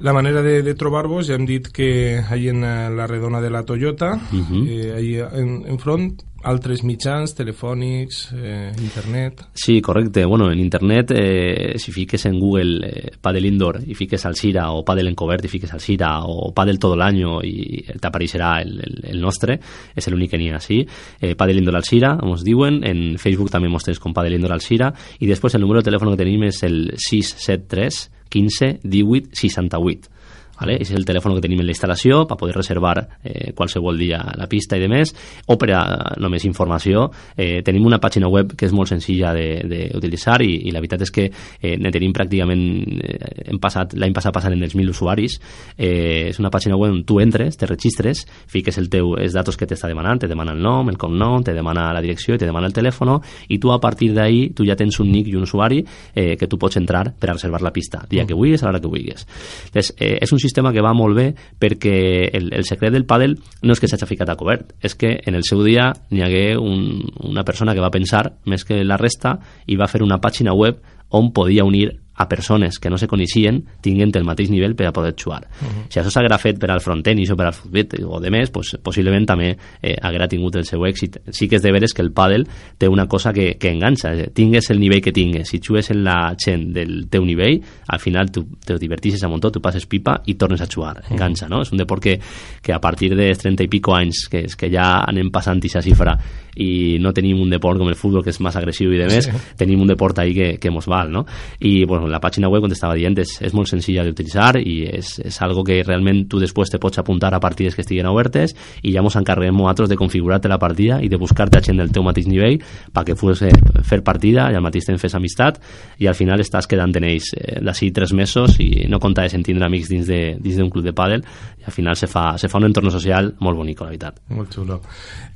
La 0.00 0.12
manera 0.12 0.42
de, 0.42 0.62
de 0.62 0.74
trobar-vos, 0.74 1.26
ja 1.26 1.34
hem 1.34 1.46
dit 1.46 1.68
que 1.68 2.20
hi 2.20 2.48
en 2.48 2.60
la 2.96 3.06
redona 3.06 3.40
de 3.40 3.50
la 3.50 3.62
Toyota, 3.62 4.14
uh 4.14 4.50
-huh. 4.50 4.68
eh, 4.68 4.92
ahí 4.92 5.18
en, 5.18 5.64
en 5.66 5.78
front 5.78 6.22
altres 6.44 6.82
mitjans 6.84 7.34
telefònics, 7.34 8.28
eh, 8.36 8.72
internet... 8.78 9.44
Sí, 9.54 9.80
correcte. 9.82 10.24
Bueno, 10.24 10.50
en 10.52 10.60
internet, 10.60 11.10
eh, 11.14 11.74
si 11.78 11.92
fiques 11.92 12.26
en 12.26 12.38
Google 12.38 12.86
eh, 12.86 13.10
Padel 13.20 13.46
Indoor 13.46 13.80
i 13.86 13.94
fiques 13.94 14.24
Alcira 14.26 14.70
o 14.72 14.84
Padel 14.84 15.08
Encobert 15.08 15.44
i 15.44 15.52
fiques 15.52 15.72
Alcira 15.72 16.24
o 16.24 16.52
Padel 16.54 16.78
todo 16.78 17.00
año 17.00 17.40
i 17.42 17.84
t'apareixerà 18.00 18.60
el, 18.62 18.78
el, 18.84 19.00
el 19.14 19.20
nostre, 19.20 19.58
és 19.96 20.08
l'únic 20.12 20.34
que 20.34 20.40
n'hi 20.40 20.50
ha 20.52 20.60
així. 20.60 20.82
Eh, 21.20 21.34
Padel 21.34 21.62
Indoor 21.62 21.80
Alcira, 21.80 22.14
ens 22.22 22.44
diuen, 22.46 22.82
en 22.86 23.18
Facebook 23.18 23.50
també 23.50 23.72
mos 23.72 23.86
tens 23.86 24.00
com 24.00 24.14
Padel 24.14 24.38
Indoor 24.38 24.54
Alcira 24.58 24.92
i 25.20 25.30
després 25.30 25.56
el 25.56 25.64
número 25.64 25.80
de 25.80 25.90
telèfon 25.90 26.12
que 26.12 26.20
tenim 26.20 26.46
és 26.50 26.62
el 26.68 26.92
673 27.08 28.04
15 28.34 28.74
18 28.82 29.34
68 29.38 30.13
¿vale? 30.58 30.76
és 30.80 30.90
el 30.94 31.04
telèfon 31.04 31.34
que 31.36 31.42
tenim 31.44 31.60
en 31.62 31.68
la 31.68 31.74
instal·lació 31.74 32.24
per 32.28 32.36
poder 32.38 32.56
reservar 32.56 32.96
eh, 33.22 33.52
qualsevol 33.56 33.98
dia 33.98 34.20
la 34.36 34.48
pista 34.50 34.76
i 34.76 34.82
de 34.82 34.88
més, 34.90 35.14
o 35.46 35.56
per 35.60 35.70
a 35.74 35.82
només 36.20 36.44
informació, 36.48 37.08
eh, 37.36 37.62
tenim 37.66 37.86
una 37.86 38.00
pàgina 38.02 38.28
web 38.30 38.54
que 38.56 38.68
és 38.68 38.74
molt 38.74 38.92
senzilla 38.92 39.34
d'utilitzar 39.34 40.40
i, 40.44 40.52
i 40.68 40.74
la 40.74 40.82
veritat 40.82 41.04
és 41.06 41.14
que 41.14 41.26
eh, 41.28 41.76
ne 41.78 41.92
tenim 41.94 42.14
pràcticament 42.14 42.64
eh, 43.00 43.50
hem 43.50 43.60
passat, 43.62 43.96
l'any 43.98 44.14
passat 44.14 44.34
passant 44.34 44.54
en 44.54 44.62
els 44.62 44.74
1.000 44.76 44.94
usuaris. 44.94 45.38
Eh, 45.76 46.30
és 46.30 46.40
una 46.42 46.52
pàgina 46.52 46.78
web 46.80 46.94
on 46.94 47.02
tu 47.06 47.20
entres, 47.22 47.58
te 47.58 47.68
registres 47.70 48.24
fiques 48.50 48.78
el 48.78 48.88
teu, 48.92 49.14
els 49.20 49.34
datos 49.34 49.58
que 49.58 49.68
t'està 49.68 49.88
demanant 49.90 50.20
te 50.22 50.30
demana 50.30 50.54
el 50.54 50.62
nom, 50.62 50.88
el 50.90 50.98
cognom, 51.00 51.42
te 51.44 51.54
demana 51.56 51.90
la 51.94 52.02
direcció 52.04 52.36
i 52.36 52.40
te 52.40 52.48
demana 52.48 52.70
el 52.70 52.76
telèfon 52.76 53.14
i 53.52 53.58
tu 53.60 53.72
a 53.74 53.80
partir 53.82 54.12
d'ahí 54.14 54.54
tu 54.56 54.64
ja 54.64 54.76
tens 54.78 54.96
un 55.02 55.10
nick 55.12 55.28
i 55.28 55.34
un 55.36 55.44
usuari 55.44 55.82
eh, 56.14 56.36
que 56.40 56.46
tu 56.48 56.56
pots 56.58 56.78
entrar 56.80 57.04
per 57.12 57.30
a 57.30 57.34
reservar 57.34 57.60
la 57.62 57.72
pista 57.72 58.04
dia 58.08 58.24
que 58.26 58.34
vulguis, 58.34 58.62
a 58.62 58.68
l'hora 58.68 58.80
que 58.80 58.88
vulguis. 58.88 59.26
Entonces, 59.66 59.94
eh, 59.98 60.18
és 60.22 60.32
un 60.32 60.40
sistema 60.44 60.72
que 60.72 60.84
va 60.84 60.94
molt 60.96 61.16
bé 61.16 61.26
perquè 61.60 61.96
el, 62.36 62.52
el 62.52 62.68
secret 62.68 62.94
del 62.94 63.08
pàdel 63.08 63.38
no 63.64 63.74
és 63.74 63.82
que 63.82 63.90
s'hagi 63.90 64.08
ficat 64.12 64.30
a 64.30 64.38
cobert, 64.38 64.76
és 64.84 64.94
que 64.94 65.16
en 65.24 65.34
el 65.34 65.46
seu 65.48 65.64
dia 65.64 65.90
n'hi 66.12 66.24
hagué 66.24 66.46
un, 66.60 67.02
una 67.24 67.44
persona 67.48 67.74
que 67.74 67.84
va 67.84 67.92
pensar 67.94 68.26
més 68.44 68.68
que 68.68 68.82
la 68.84 69.00
resta 69.00 69.38
i 69.66 69.80
va 69.80 69.90
fer 69.90 70.04
una 70.04 70.20
pàgina 70.20 70.54
web 70.54 70.82
on 71.14 71.32
podia 71.32 71.64
unir 71.64 72.03
a 72.14 72.28
persones 72.28 72.78
que 72.78 72.90
no 72.90 72.98
se 72.98 73.08
coneixien 73.08 73.62
tinguen 73.82 74.12
el 74.14 74.24
mateix 74.24 74.50
nivell 74.50 74.74
per 74.78 74.86
a 74.88 74.92
poder 74.92 75.14
jugar. 75.14 75.46
Uh 75.60 75.66
-huh. 75.66 75.84
Si 75.88 76.00
això 76.00 76.10
s'haguera 76.10 76.38
fet 76.38 76.58
per 76.58 76.70
al 76.70 76.80
frontenis 76.80 77.30
o 77.30 77.36
per 77.36 77.46
al 77.46 77.52
futbol 77.52 77.86
o 78.06 78.20
de 78.20 78.30
més, 78.30 78.50
pues, 78.50 78.76
possiblement 78.82 79.26
també 79.26 79.56
eh, 79.82 79.96
haguera 80.00 80.28
tingut 80.28 80.56
el 80.56 80.64
seu 80.64 80.80
èxit. 80.86 81.18
Sí 81.30 81.48
que 81.48 81.56
és 81.56 81.62
de 81.62 81.72
veres 81.72 81.92
que 81.92 82.02
el 82.02 82.12
pàdel 82.12 82.46
té 82.78 82.88
una 82.88 83.06
cosa 83.06 83.32
que, 83.32 83.56
que 83.58 83.70
enganxa. 83.70 84.12
Tingues 84.32 84.70
el 84.70 84.80
nivell 84.80 85.02
que 85.02 85.12
tingues, 85.12 85.48
si 85.48 85.60
jugues 85.66 85.90
en 85.90 86.04
la 86.04 86.34
gent 86.38 86.72
del 86.72 87.08
teu 87.08 87.24
nivell, 87.24 87.60
al 87.88 87.98
final 87.98 88.30
tu 88.30 88.46
te 88.64 88.78
divertisses 88.78 89.22
a 89.22 89.28
muntó, 89.28 89.50
tu 89.50 89.60
passes 89.60 89.86
pipa 89.86 90.22
i 90.26 90.34
tornes 90.34 90.60
a 90.60 90.66
jugar. 90.66 91.02
Enganxa, 91.10 91.48
no? 91.48 91.62
És 91.62 91.72
un 91.72 91.78
deport 91.78 92.02
que, 92.02 92.20
que 92.62 92.72
a 92.72 92.80
partir 92.80 93.14
de 93.14 93.34
30 93.34 93.64
i 93.64 93.68
pico 93.68 93.94
anys, 93.94 94.28
que, 94.28 94.46
que 94.56 94.70
ja 94.70 95.04
anem 95.04 95.30
passant 95.30 95.60
aquesta 95.74 95.82
xifra 95.82 96.14
i 96.56 96.98
no 97.00 97.12
tenim 97.16 97.40
un 97.42 97.50
deport 97.50 97.80
com 97.80 97.90
el 97.90 97.98
futbol 97.98 98.24
que 98.24 98.32
és 98.34 98.40
més 98.44 98.56
agressiu 98.56 98.92
i 98.94 99.00
de 99.00 99.08
més, 99.10 99.28
sí. 99.28 99.42
tenim 99.58 99.82
un 99.82 99.90
deport 99.90 100.18
ahí 100.22 100.34
que, 100.36 100.48
que 100.60 100.70
mos 100.70 100.88
val, 100.90 101.10
no? 101.12 101.24
I 101.60 101.84
bueno, 101.84 102.08
la 102.10 102.20
pàgina 102.22 102.50
web, 102.52 102.64
com 102.64 102.72
t'estava 102.72 102.96
dient, 102.98 103.16
és, 103.22 103.36
és 103.44 103.54
molt 103.56 103.70
senzilla 103.70 104.04
d'utilitzar 104.06 104.58
i 104.60 104.76
és, 104.98 105.16
és 105.24 105.40
algo 105.44 105.64
que 105.66 105.80
realment 105.82 106.24
tu 106.30 106.40
després 106.42 106.70
te 106.70 106.80
pots 106.82 107.00
apuntar 107.02 107.32
a 107.34 107.40
partides 107.42 107.74
que 107.74 107.84
estiguen 107.84 108.08
obertes 108.10 108.54
i 108.82 108.94
ja 108.94 109.02
mos 109.04 109.16
encarreguem 109.18 109.56
nosaltres 109.56 109.90
de 109.90 109.98
configurar-te 109.98 110.50
la 110.50 110.58
partida 110.62 111.00
i 111.02 111.10
de 111.10 111.20
buscar-te 111.20 111.62
gent 111.64 111.80
del 111.80 111.92
teu 111.94 112.04
mateix 112.06 112.28
nivell 112.30 112.60
perquè 112.94 113.16
fos 113.18 113.42
eh, 113.46 113.52
fer 113.84 114.02
partida 114.06 114.50
i 114.52 114.58
al 114.58 114.64
mateix 114.64 114.88
temps 114.88 115.02
fes 115.02 115.16
amistat 115.18 115.60
i 116.02 116.08
al 116.10 116.16
final 116.18 116.42
estàs 116.42 116.68
quedant 116.70 116.94
en 116.94 117.08
ells 117.08 117.32
eh, 117.36 117.58
d'ací 117.64 117.90
tres 117.94 118.14
mesos 118.16 118.58
i 118.62 118.86
no 118.90 119.00
comptaves 119.02 119.34
en 119.36 119.44
tindre 119.46 119.66
amics 119.66 119.90
dins 119.92 120.08
d'un 120.08 120.66
de, 120.66 120.70
club 120.70 120.84
de 120.86 120.94
pàdel 120.96 121.24
i 121.60 121.66
al 121.66 121.74
final 121.74 121.96
se 121.96 122.08
fa, 122.10 122.34
se 122.38 122.50
fa 122.50 122.60
un 122.60 122.68
entorn 122.68 122.92
social 122.92 123.32
molt 123.40 123.58
bonic, 123.58 123.80
la 123.80 123.92
veritat. 123.92 124.20
Molt 124.34 124.54
xulo. 124.54 124.80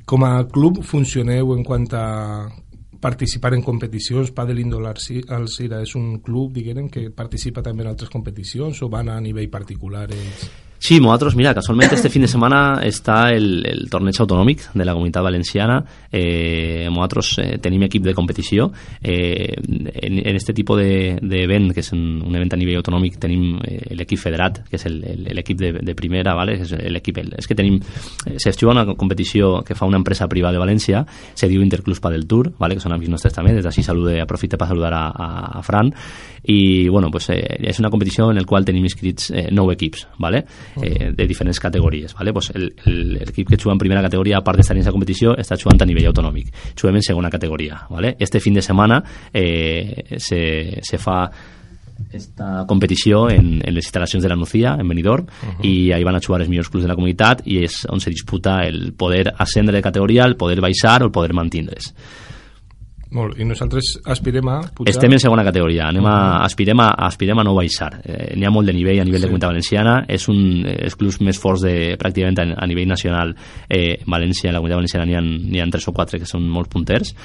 Com 0.09 0.25
a 0.25 0.33
club 0.49 0.81
funcioneu 1.09 1.55
en 1.55 1.63
quant 1.65 1.87
a 1.97 2.05
participar 3.01 3.55
en 3.55 3.63
competicions, 3.65 4.29
Padel 4.29 4.59
Indol 4.61 4.85
Alcira 4.85 5.81
és 5.81 5.95
un 5.97 6.19
club, 6.21 6.53
diguem, 6.53 6.85
que 6.93 7.09
participa 7.09 7.65
també 7.65 7.81
en 7.81 7.95
altres 7.95 8.13
competicions 8.13 8.83
o 8.85 8.93
van 8.93 9.09
a 9.09 9.17
nivell 9.23 9.49
particular 9.49 10.05
ells? 10.13 10.68
Sí, 10.79 10.97
nosaltres, 11.01 11.35
mira, 11.35 11.53
casualment 11.53 11.91
este 11.91 12.07
fin 12.09 12.23
de 12.23 12.29
setmana 12.31 12.79
està 12.87 13.33
el, 13.35 13.65
el 13.67 13.89
torneig 13.91 14.15
autonòmic 14.23 14.69
de 14.71 14.85
la 14.87 14.93
Comunitat 14.95 15.25
Valenciana. 15.25 15.81
Eh, 16.07 16.87
nosaltres 16.87 17.33
eh, 17.43 17.47
tenim 17.59 17.83
equip 17.83 18.05
de 18.07 18.13
competició. 18.15 18.69
Eh, 19.03 19.51
en, 19.59 20.21
en 20.23 20.39
este 20.39 20.55
tipus 20.55 20.79
d'event, 20.79 21.67
de, 21.67 21.75
que 21.75 21.83
és 21.83 21.91
un, 21.91 22.21
un 22.23 22.39
event 22.39 22.55
a 22.55 22.61
nivell 22.61 22.79
autonòmic, 22.79 23.19
tenim 23.19 23.59
eh, 23.59 23.91
l'equip 23.99 24.23
federat, 24.23 24.61
que 24.71 24.79
és 24.79 24.87
l'equip 24.87 25.59
de, 25.59 25.73
de 25.83 25.97
primera, 25.99 26.33
vale? 26.39 26.55
és 26.63 26.71
l'equip... 26.87 27.19
És 27.35 27.51
que 27.51 27.59
tenim... 27.59 27.81
Eh, 28.25 28.39
se 28.39 28.55
una 28.69 28.87
competició 28.95 29.59
que 29.67 29.75
fa 29.75 29.85
una 29.85 29.99
empresa 29.99 30.29
privada 30.31 30.55
de 30.55 30.63
València, 30.63 31.03
se 31.35 31.51
diu 31.51 31.61
Interclubs 31.61 31.99
Padel 31.99 32.23
Tour, 32.25 32.53
vale? 32.57 32.79
que 32.79 32.83
són 32.83 32.95
amics 32.95 33.11
nostres 33.11 33.35
també, 33.35 33.51
des 33.57 33.67
d'ací 33.67 33.83
salude, 33.83 34.15
aprofite 34.23 34.57
per 34.57 34.71
saludar 34.71 34.95
a, 34.95 35.05
a, 35.11 35.29
a 35.59 35.63
Fran, 35.67 35.91
i 36.43 36.87
bueno, 36.87 37.11
pues, 37.11 37.29
eh, 37.35 37.59
és 37.67 37.79
una 37.83 37.91
competició 37.91 38.29
en 38.31 38.39
la 38.39 38.47
qual 38.47 38.65
tenim 38.65 38.87
inscrits 38.87 39.29
eh, 39.35 39.49
nou 39.51 39.71
equips, 39.73 40.07
vale? 40.17 40.45
Eh, 40.81 41.11
de 41.15 41.27
diferents 41.27 41.59
categories. 41.59 42.13
¿vale? 42.13 42.33
Pues 42.33 42.51
L'equip 42.85 43.49
que 43.49 43.57
juga 43.57 43.73
en 43.73 43.79
primera 43.79 44.01
categoria, 44.01 44.37
a 44.37 44.43
part 44.43 44.57
d'estar 44.57 44.75
en 44.75 44.81
aquesta 44.81 44.95
competició, 44.95 45.35
està 45.37 45.57
jugant 45.57 45.81
a 45.81 45.85
nivell 45.85 46.09
autonòmic. 46.11 46.51
Juguem 46.79 46.99
en 46.99 47.03
segona 47.03 47.29
categoria. 47.29 47.85
¿vale? 47.89 48.15
Este 48.19 48.39
fin 48.39 48.53
de 48.53 48.61
setmana 48.61 49.03
eh, 49.33 50.17
se, 50.17 50.79
se 50.81 50.97
fa 50.97 51.29
esta 52.11 52.65
competició 52.67 53.29
en, 53.29 53.61
en 53.63 53.75
les 53.75 53.85
instal·lacions 53.85 54.23
de 54.23 54.29
la 54.29 54.35
Nucía, 54.35 54.75
en 54.79 54.87
Benidorm, 54.87 55.25
uh 55.25 55.59
-huh. 55.59 55.65
i 55.65 55.91
ahí 55.91 56.03
van 56.03 56.15
a 56.15 56.21
jugar 56.25 56.41
els 56.41 56.49
millors 56.49 56.69
clubs 56.69 56.83
de 56.83 56.87
la 56.87 56.95
comunitat 56.95 57.41
i 57.45 57.63
és 57.63 57.85
on 57.89 57.99
se 57.99 58.09
disputa 58.09 58.63
el 58.65 58.93
poder 58.93 59.33
ascendre 59.37 59.75
de 59.75 59.81
categoria, 59.81 60.25
el 60.25 60.35
poder 60.35 60.61
baixar 60.61 61.01
o 61.03 61.05
el 61.05 61.11
poder 61.11 61.33
mantindre's. 61.33 61.93
Molt, 63.09 63.39
i 63.41 63.45
nosaltres 63.47 63.95
aspirem 64.05 64.45
a 64.53 64.59
pujar... 64.69 64.91
Estem 64.91 65.15
en 65.15 65.21
segona 65.21 65.41
categoria, 65.41 65.87
anem 65.89 66.05
a, 66.05 66.43
aspirem, 66.45 66.77
a, 66.83 66.91
aspirem 67.07 67.39
a 67.41 67.45
no 67.47 67.55
baixar. 67.57 67.89
Eh, 68.03 68.35
N'hi 68.37 68.45
ha 68.45 68.51
molt 68.53 68.69
de 68.69 68.75
nivell 68.77 68.99
a 69.01 69.05
nivell 69.07 69.23
sí. 69.23 69.25
de 69.25 69.29
Comunitat 69.31 69.49
Valenciana, 69.49 69.95
és 70.05 70.27
un 70.29 70.43
dels 70.67 70.97
clubs 70.99 71.17
més 71.25 71.39
forts 71.41 71.63
de, 71.65 71.73
pràcticament 71.97 72.37
a, 72.43 72.45
a 72.53 72.67
nivell 72.69 72.85
nacional 72.91 73.33
eh, 73.65 73.97
València, 74.05 74.51
en 74.51 74.53
la 74.53 74.61
Comunitat 74.61 74.81
Valenciana 74.83 75.07
n'hi 75.09 75.17
ha, 75.57 75.65
ha 75.65 75.69
tres 75.73 75.89
o 75.89 75.93
quatre 75.97 76.19
que 76.21 76.29
són 76.29 76.45
molt 76.53 76.69
punters, 76.69 77.15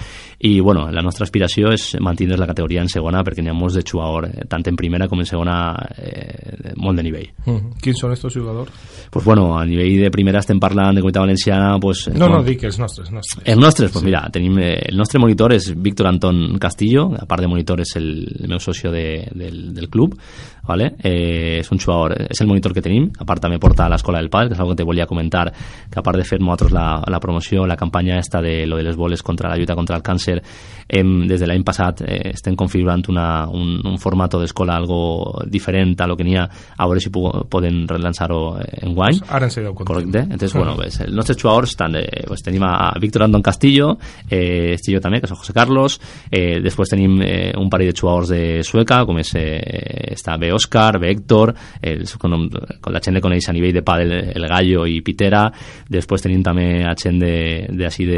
i 0.40 0.54
bueno, 0.64 0.86
la 0.88 1.04
nostra 1.04 1.28
aspiració 1.28 1.74
és 1.76 1.90
mantenir 2.00 2.40
la 2.40 2.48
categoria 2.48 2.80
en 2.80 2.88
segona 2.88 3.20
perquè 3.24 3.44
n'hi 3.44 3.52
ha 3.52 3.56
molts 3.58 3.76
de 3.76 3.84
jugadors, 3.84 4.32
eh, 4.32 4.48
tant 4.48 4.64
en 4.72 4.80
primera 4.80 5.10
com 5.12 5.20
en 5.20 5.28
segona, 5.28 5.58
eh, 6.00 6.72
molt 6.80 6.96
de 6.96 7.04
nivell. 7.04 7.28
Uh 7.44 7.58
-huh. 7.58 7.76
Quins 7.82 8.00
són 8.00 8.12
estos 8.12 8.32
jugadors? 8.32 8.72
Pues 9.10 9.24
bueno, 9.24 9.58
a 9.58 9.66
nivell 9.66 10.00
de 10.00 10.10
primera 10.10 10.38
estem 10.38 10.58
parlant 10.58 10.94
de 10.94 11.02
Comunitat 11.02 11.28
Valenciana... 11.28 11.78
Pues, 11.78 12.08
no, 12.08 12.28
no, 12.28 12.42
dic 12.42 12.64
els 12.64 12.78
nostres. 12.78 13.10
nostres. 13.10 13.46
Els 13.46 13.60
nostres, 13.60 13.92
pues 13.92 14.00
sí. 14.00 14.06
mira, 14.06 14.30
tenim, 14.32 14.58
eh, 14.58 14.86
el 14.88 14.96
nostre 14.96 15.20
monitor 15.20 15.52
és 15.52 15.73
Víctor 15.76 16.08
Antón 16.08 16.58
Castillo, 16.58 17.10
a 17.18 17.26
part 17.26 17.44
de 17.44 17.48
monitor 17.50 17.80
és 17.84 17.94
el, 18.00 18.08
el 18.46 18.60
socio 18.60 18.92
de, 18.92 19.28
del 19.34 19.88
club, 19.90 20.18
¿vale? 20.66 20.94
Eh, 21.02 21.58
és 21.60 21.70
un 21.72 21.78
jugador, 21.78 22.16
és 22.30 22.40
el 22.40 22.48
monitor 22.48 22.72
que 22.74 22.82
tenim, 22.82 23.10
a 23.18 23.26
part 23.28 23.42
també 23.44 23.58
porta 23.60 23.86
a 23.86 23.90
l'escola 23.92 24.20
del 24.20 24.30
pal, 24.30 24.48
que 24.48 24.56
és 24.56 24.60
una 24.60 24.72
que 24.72 24.80
te 24.80 24.86
volia 24.86 25.06
comentar, 25.06 25.50
que 25.90 25.98
a 26.00 26.02
part 26.02 26.18
de 26.18 26.24
fer 26.24 26.40
nosaltres 26.40 26.72
la, 26.72 27.02
la 27.06 27.20
promoció, 27.20 27.66
la 27.66 27.76
campanya 27.76 28.18
esta 28.18 28.40
de 28.42 28.66
lo 28.66 28.76
de 28.76 28.84
les 28.84 28.96
boles 28.96 29.22
contra 29.22 29.50
la 29.50 29.56
lluita 29.56 29.74
contra 29.74 29.96
el 29.96 30.02
càncer, 30.02 30.40
hem, 30.88 31.26
des 31.28 31.40
de 31.40 31.48
l'any 31.48 31.64
passat 31.64 32.02
eh, 32.04 32.32
estem 32.32 32.56
configurant 32.56 33.04
una, 33.08 33.46
un, 33.48 33.78
un 33.84 33.98
format 33.98 34.36
d'escola 34.40 34.76
algo 34.76 35.42
diferent 35.46 35.94
a 36.00 36.08
lo 36.08 36.16
que 36.16 36.24
n'hi 36.24 36.36
ha, 36.38 36.44
a 36.48 36.88
veure 36.88 37.00
si 37.00 37.10
poden 37.10 37.84
relançar-ho 37.88 38.56
en 38.60 38.94
guany. 38.94 39.20
Pues 39.20 39.34
ara 39.36 39.48
en 39.48 39.54
sereu 39.54 39.74
Correcte. 39.74 40.18
Entonces, 40.18 40.54
bueno, 40.54 40.74
pues, 40.76 41.00
els 41.00 41.12
nostres 41.12 41.40
jugadors 41.40 41.70
estan, 41.70 41.96
eh, 41.96 42.24
pues, 42.26 42.42
tenim 42.42 42.62
a 42.64 42.94
Víctor 43.00 43.24
Andón 43.24 43.42
Castillo, 43.42 43.98
eh, 44.30 44.74
estic 44.74 44.96
jo 44.96 45.02
també, 45.04 45.20
que 45.20 45.28
és 45.28 45.36
José 45.36 45.52
Carlos, 45.52 45.98
eh, 46.30 46.60
després 46.64 46.90
tenim 46.90 47.20
eh, 47.22 47.52
un 47.58 47.68
parell 47.70 47.92
de 47.92 47.98
jugadors 47.98 48.32
de 48.32 48.62
Sueca, 48.64 49.02
com 49.04 49.18
és, 49.20 49.34
eh, 49.36 50.14
està 50.14 50.38
bé 50.40 50.53
Òscar, 50.54 50.98
ve 51.02 51.10
Héctor, 51.12 51.54
el, 51.82 52.04
con, 52.18 52.48
con 52.80 52.94
la 52.94 53.02
gent 53.04 53.16
le 53.16 53.24
coneix 53.24 53.48
a 53.48 53.56
nivell 53.56 53.74
de 53.74 53.84
pàdel 53.86 54.14
el 54.34 54.48
Gallo 54.50 54.86
i 54.86 55.00
Pitera, 55.04 55.46
després 55.90 56.24
tenim 56.24 56.42
també 56.42 56.68
a 56.84 56.94
gent 56.98 57.20
d'ací 57.20 58.08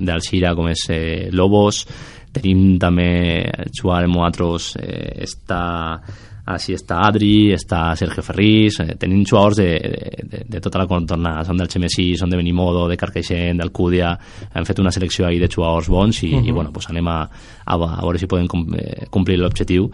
d'Alcira 0.00 0.56
com 0.58 0.68
és 0.72 0.88
eh, 0.90 1.30
Lobos, 1.32 1.84
tenim 2.32 2.78
també 2.80 3.08
jugant 3.76 4.08
amb 4.08 4.16
nosaltres 4.16 4.74
eh, 4.80 5.24
està 5.26 5.62
així 6.52 6.74
està 6.74 6.98
Adri, 7.06 7.52
està 7.54 7.92
Sergio 7.98 8.22
Ferris, 8.26 8.80
eh, 8.82 8.96
tenim 8.98 9.22
jugadors 9.28 9.60
de, 9.60 9.68
de, 10.26 10.40
de 10.50 10.62
tota 10.62 10.80
la 10.82 10.88
contornada, 10.90 11.44
són 11.46 11.60
del 11.60 11.70
Xemesí, 11.70 12.08
són 12.18 12.32
de 12.32 12.40
Benimodo, 12.40 12.88
de 12.90 12.98
Carcaixent, 12.98 13.60
d'Alcúdia, 13.60 14.10
hem 14.50 14.66
fet 14.66 14.82
una 14.82 14.90
selecció 14.94 15.28
ahí 15.28 15.38
de 15.38 15.50
jugadors 15.52 15.90
bons 15.92 16.22
i, 16.24 16.32
uh 16.32 16.40
-huh. 16.40 16.48
i 16.48 16.50
bueno, 16.50 16.72
pues 16.72 16.88
anem 16.90 17.06
a, 17.08 17.20
a, 17.64 17.74
a 17.74 18.02
veure 18.02 18.18
si 18.18 18.26
podem 18.26 18.48
eh, 18.74 19.06
complir 19.10 19.38
l'objectiu 19.38 19.90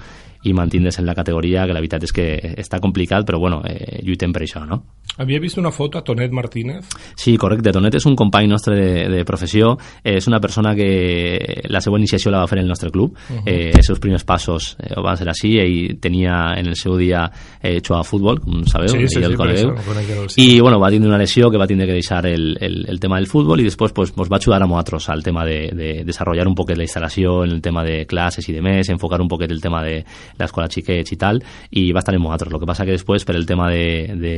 i 0.49 0.55
mantindre's 0.57 0.99
en 0.99 1.07
la 1.07 1.15
categoria, 1.15 1.67
que 1.67 1.77
la 1.77 1.83
veritat 1.83 2.05
és 2.09 2.15
que 2.15 2.29
està 2.59 2.81
complicat, 2.81 3.27
però 3.27 3.39
bueno, 3.39 3.63
eh, 3.69 4.01
lluitem 4.03 4.33
per 4.33 4.43
això, 4.43 4.65
no? 4.67 4.83
Havia 5.19 5.41
vist 5.41 5.59
una 5.59 5.73
foto 5.75 5.99
a 5.99 6.05
Tonet 6.05 6.33
Martínez? 6.33 6.87
Sí, 7.17 7.37
correcte. 7.37 7.73
Tonet 7.75 7.97
és 7.99 8.07
un 8.07 8.15
company 8.17 8.47
nostre 8.47 8.77
de, 8.77 9.09
de 9.11 9.25
professió, 9.27 9.73
és 10.05 10.29
una 10.31 10.39
persona 10.41 10.75
que 10.79 11.65
la 11.69 11.81
seva 11.83 11.99
iniciació 11.99 12.31
la 12.31 12.45
va 12.45 12.51
fer 12.51 12.61
en 12.61 12.65
el 12.65 12.71
nostre 12.71 12.91
club, 12.91 13.17
uh 13.17 13.35
-huh. 13.35 13.43
eh, 13.47 13.73
els 13.75 13.87
seus 13.87 13.99
primers 13.99 14.25
passos 14.25 14.77
eh, 14.79 14.95
van 15.01 15.17
ser 15.17 15.29
així, 15.29 15.59
ell 15.59 15.99
tenia 16.01 16.55
en 16.57 16.69
el 16.69 16.77
seu 16.77 16.97
dia 16.97 17.31
eh, 17.61 17.81
jugava 17.81 18.01
a 18.01 18.05
futbol, 18.05 18.41
com 18.41 18.65
sabeu, 18.67 18.89
sí, 18.89 19.09
sí, 19.09 19.19
el 19.19 19.33
sí, 19.33 19.37
conegueu, 19.37 20.29
sí. 20.29 20.57
i 20.57 20.61
bueno, 20.61 20.79
va 20.79 20.91
tindre 20.91 21.09
una 21.09 21.19
lesió 21.19 21.51
que 21.51 21.59
va 21.59 21.67
tindre 21.67 21.87
que 21.87 21.93
deixar 21.93 22.27
el, 22.27 22.57
el, 22.61 22.87
el 22.89 23.01
tema 23.01 23.17
del 23.17 23.27
futbol 23.27 23.61
i 23.61 23.65
després 23.65 23.93
pues, 23.93 24.13
pues 24.13 24.29
va 24.31 24.37
ajudar 24.37 24.63
a 24.63 24.67
nosaltres 24.67 25.09
al 25.09 25.23
tema 25.23 25.45
de, 25.45 25.71
de 25.75 26.05
desarrollar 26.05 26.47
un 26.47 26.55
poquet 26.55 26.77
la 26.77 26.85
instal·lació, 26.85 27.45
en 27.45 27.51
el 27.51 27.63
tema 27.63 27.85
de 27.85 28.07
classes 28.07 28.49
i 28.49 28.53
de 28.53 28.63
més, 28.63 28.89
enfocar 28.89 29.21
un 29.21 29.29
poquet 29.29 29.51
el 29.51 29.61
tema 29.61 29.83
de 29.83 30.05
l'escola 30.39 30.69
xiquets 30.69 31.13
i 31.13 31.17
tal, 31.17 31.43
i 31.71 31.91
va 31.93 32.05
estar 32.05 32.15
en 32.15 32.23
nosaltres. 32.23 32.53
El 32.53 32.61
que 32.61 32.71
passa 32.71 32.87
que 32.87 32.97
després, 32.97 33.25
per 33.25 33.37
el 33.37 33.47
tema 33.47 33.71
de, 33.71 34.15
de 34.19 34.37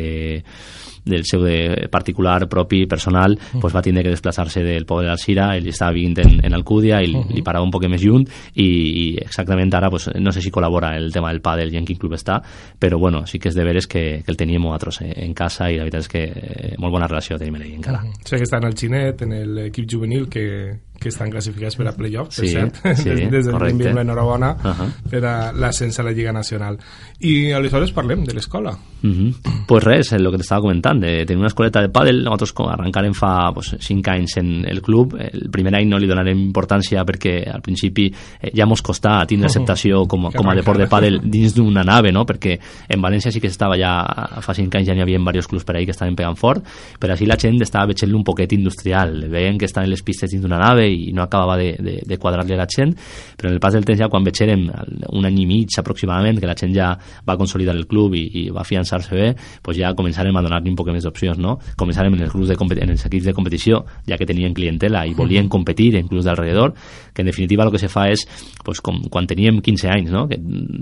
del 1.05 1.25
seu 1.25 1.43
de 1.43 1.89
particular 1.91 2.49
propi, 2.49 2.87
personal, 2.87 3.39
uh 3.55 3.61
pues 3.61 3.75
va 3.75 3.83
tindre 3.83 4.03
que 4.03 4.11
desplaçar-se 4.11 4.63
del 4.65 4.87
poble 4.87 5.07
d'Alcira, 5.07 5.51
ell 5.57 5.67
estava 5.69 5.93
vivint 5.93 6.19
en, 6.23 6.39
en 6.45 6.55
Alcúdia 6.55 7.03
i 7.03 7.13
uh 7.13 7.21
-huh. 7.21 7.35
li 7.35 7.43
parava 7.43 7.65
un 7.65 7.71
poc 7.71 7.87
més 7.89 8.03
lluny 8.03 8.25
i, 8.55 8.65
i 8.65 9.17
exactament 9.19 9.73
ara 9.75 9.91
pues, 9.91 10.09
no 10.15 10.33
sé 10.33 10.41
si 10.41 10.51
col·labora 10.51 10.97
el 10.97 11.13
tema 11.13 11.29
del 11.29 11.43
pàdel 11.43 11.73
i 11.73 11.77
en 11.77 11.85
quin 11.85 11.99
club 11.99 12.13
està, 12.13 12.41
però 12.79 12.99
bueno, 12.99 13.27
sí 13.27 13.39
que 13.39 13.49
és 13.49 13.55
de 13.55 13.65
veres 13.65 13.87
que, 13.87 14.23
que 14.25 14.31
el 14.31 14.37
teníem 14.37 14.63
nosaltres 14.63 15.01
en 15.03 15.35
casa 15.35 15.71
i 15.71 15.77
la 15.77 15.85
veritat 15.85 16.01
és 16.01 16.09
que 16.09 16.23
eh, 16.25 16.75
molt 16.79 16.93
bona 16.93 17.07
relació 17.07 17.39
tenim 17.39 17.55
amb 17.55 17.65
ell 17.65 17.75
encara. 17.75 18.03
Uh 18.03 18.09
-huh. 18.09 18.29
Sé 18.29 18.37
que 18.37 18.45
està 18.45 18.59
en 18.59 18.65
el 18.65 18.75
Xinet, 18.75 19.23
en 19.23 19.55
l'equip 19.55 19.87
juvenil 19.91 20.29
que, 20.29 20.79
que 21.01 21.09
estan 21.09 21.31
classificats 21.31 21.77
per 21.77 21.89
a 21.89 21.95
playoff, 21.97 22.35
sí, 22.37 22.49
cert. 22.53 22.77
Sí, 22.95 23.09
des, 23.11 23.31
des 23.31 23.47
del 23.47 23.57
correcte. 23.57 23.95
l'enhorabona 23.95 24.51
Uh 24.61 24.71
-huh. 24.71 25.11
per 25.11 25.25
a 25.25 25.53
l'ascens 25.53 25.99
a 25.99 26.03
la 26.03 26.13
Lliga 26.13 26.33
Nacional. 26.33 26.79
I 27.21 27.53
aleshores 27.53 27.93
parlem 27.93 28.25
de 28.25 28.35
l'escola. 28.35 28.77
Uh 29.03 29.09
-huh. 29.09 29.35
pues 29.67 29.85
res, 29.85 30.13
el 30.13 30.31
que 30.31 30.37
t'estava 30.37 30.61
comentant 30.61 31.01
de 31.01 31.25
tenir 31.25 31.39
una 31.39 31.49
escoleta 31.49 31.81
de 31.81 31.89
pàdel 31.89 32.23
nosaltres 32.23 32.53
arrencarem 32.69 33.15
fa 33.15 33.51
pues, 33.53 33.77
5 33.79 34.11
anys 34.11 34.37
en 34.37 34.65
el 34.69 34.83
club 34.83 35.17
el 35.19 35.49
primer 35.51 35.75
any 35.75 35.89
no 35.89 35.99
li 35.99 36.07
donarem 36.07 36.39
importància 36.39 37.05
perquè 37.05 37.49
al 37.49 37.63
principi 37.63 38.13
eh, 38.41 38.51
ja 38.55 38.67
mos 38.67 38.83
costà 38.83 39.25
tindre 39.27 39.47
acceptació 39.47 40.07
com, 40.07 40.31
com 40.31 40.51
a 40.51 40.55
deport 40.55 40.79
de 40.79 40.89
pàdel 40.91 41.21
dins 41.25 41.55
d'una 41.55 41.83
nave 41.83 42.13
no? 42.13 42.27
perquè 42.27 42.59
en 42.89 43.01
València 43.01 43.33
sí 43.33 43.41
que 43.41 43.49
estava 43.49 43.77
ja 43.79 44.05
fa 44.41 44.55
5 44.55 44.77
anys 44.77 44.89
ja 44.89 44.95
n'hi 44.95 45.03
havia 45.03 45.19
diversos 45.19 45.49
clubs 45.49 45.65
per 45.65 45.77
ahí 45.77 45.87
que 45.87 45.93
estaven 45.93 46.17
pegant 46.17 46.37
fort 46.37 46.65
però 46.99 47.15
així 47.15 47.27
la 47.27 47.39
gent 47.41 47.61
estava 47.63 47.87
veient 47.87 48.15
un 48.15 48.25
poquet 48.25 48.53
industrial 48.53 49.29
veien 49.31 49.59
que 49.59 49.65
estaven 49.65 49.91
les 49.91 50.03
pistes 50.03 50.31
dins 50.31 50.43
d'una 50.43 50.59
nave 50.59 50.90
i 50.91 51.13
no 51.17 51.25
acabava 51.25 51.57
de, 51.61 51.73
de, 51.79 51.97
de 52.07 52.19
quadrar-li 52.19 52.55
a 52.55 52.61
la 52.61 52.69
gent 52.71 52.95
però 53.37 53.51
en 53.51 53.57
el 53.57 53.63
pas 53.63 53.75
del 53.75 53.87
temps 53.89 54.01
ja 54.01 54.11
quan 54.13 54.27
veiem 54.27 54.67
un 55.11 55.29
any 55.29 55.41
i 55.43 55.47
mig 55.47 55.79
aproximadament 55.79 56.41
que 56.41 56.49
la 56.49 56.57
gent 56.59 56.75
ja 56.75 56.93
va 57.27 57.37
consolidar 57.41 57.77
el 57.77 57.87
club 57.91 58.15
i, 58.19 58.25
i 58.43 58.45
va 58.51 58.63
afiançar-se 58.65 59.15
bé 59.17 59.31
pues 59.63 59.79
ja 59.79 59.93
començarem 59.97 60.37
a 60.37 60.45
donar-li 60.45 60.71
un 60.71 60.79
poc 60.79 60.91
més 60.93 61.07
d'opcions 61.07 61.39
no? 61.39 61.59
començarem 61.77 62.15
en 62.15 62.27
els, 62.27 62.33
grups 62.33 62.51
de 62.51 62.83
en 62.85 62.95
els 62.95 63.07
equips 63.07 63.31
de 63.31 63.35
competició 63.37 63.85
ja 64.07 64.19
que 64.19 64.27
tenien 64.27 64.55
clientela 64.55 65.05
i 65.07 65.15
volien 65.15 65.49
competir 65.49 65.95
en 65.97 66.09
clubs 66.09 66.25
d'alrededor 66.25 66.75
que 67.15 67.23
en 67.23 67.27
definitiva 67.27 67.65
el 67.65 67.71
que 67.71 67.79
se 67.79 67.89
fa 67.89 68.09
és 68.11 68.27
pues, 68.65 68.81
com 68.81 69.03
quan 69.11 69.27
teníem 69.27 69.61
15 69.61 69.89
anys 69.91 70.11
no? 70.11 70.27
que 70.29 70.39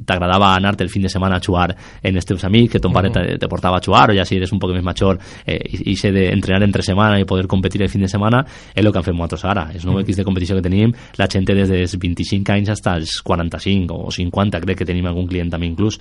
t'agradava 0.06 0.54
anar-te 0.56 0.84
el 0.84 0.90
fin 0.90 1.02
de 1.02 1.12
setmana 1.12 1.38
a 1.38 1.44
jugar 1.44 1.74
en 2.02 2.16
els 2.16 2.26
teus 2.26 2.44
amics 2.44 2.72
que 2.72 2.80
ton 2.80 2.92
pare 2.92 3.10
te, 3.10 3.38
te 3.38 3.48
portava 3.48 3.78
a 3.78 3.84
jugar 3.84 4.10
o 4.10 4.16
ja 4.16 4.24
si 4.28 4.36
eres 4.36 4.52
un 4.52 4.60
poc 4.62 4.74
més 4.76 4.84
major 4.84 5.18
eh, 5.44 5.58
i, 5.58 5.92
i 5.92 5.96
ser 5.96 6.12
d'entrenar 6.14 6.66
entre 6.66 6.84
setmana 6.84 7.20
i 7.20 7.26
poder 7.28 7.46
competir 7.46 7.82
el 7.82 7.92
fin 7.92 8.04
de 8.04 8.10
setmana 8.10 8.44
és 8.74 8.84
el 8.84 8.92
que 8.92 9.00
han 9.00 9.06
fet 9.06 9.16
nosaltres 9.16 9.44
ara 9.48 9.68
els 9.74 9.84
equips 10.04 10.22
de 10.22 10.26
competició 10.28 10.56
que 10.58 10.64
tenim 10.64 10.94
la 11.18 11.28
gent 11.30 11.46
des 11.48 11.68
dels 11.68 11.96
25 11.98 12.54
anys 12.54 12.68
fins 12.68 12.86
als 12.86 13.22
45 13.24 13.94
o 13.94 14.10
50 14.12 14.60
crec 14.64 14.82
que 14.82 14.88
tenim 14.88 15.06
algun 15.06 15.28
client 15.28 15.50
també 15.50 15.66
inclús 15.66 15.98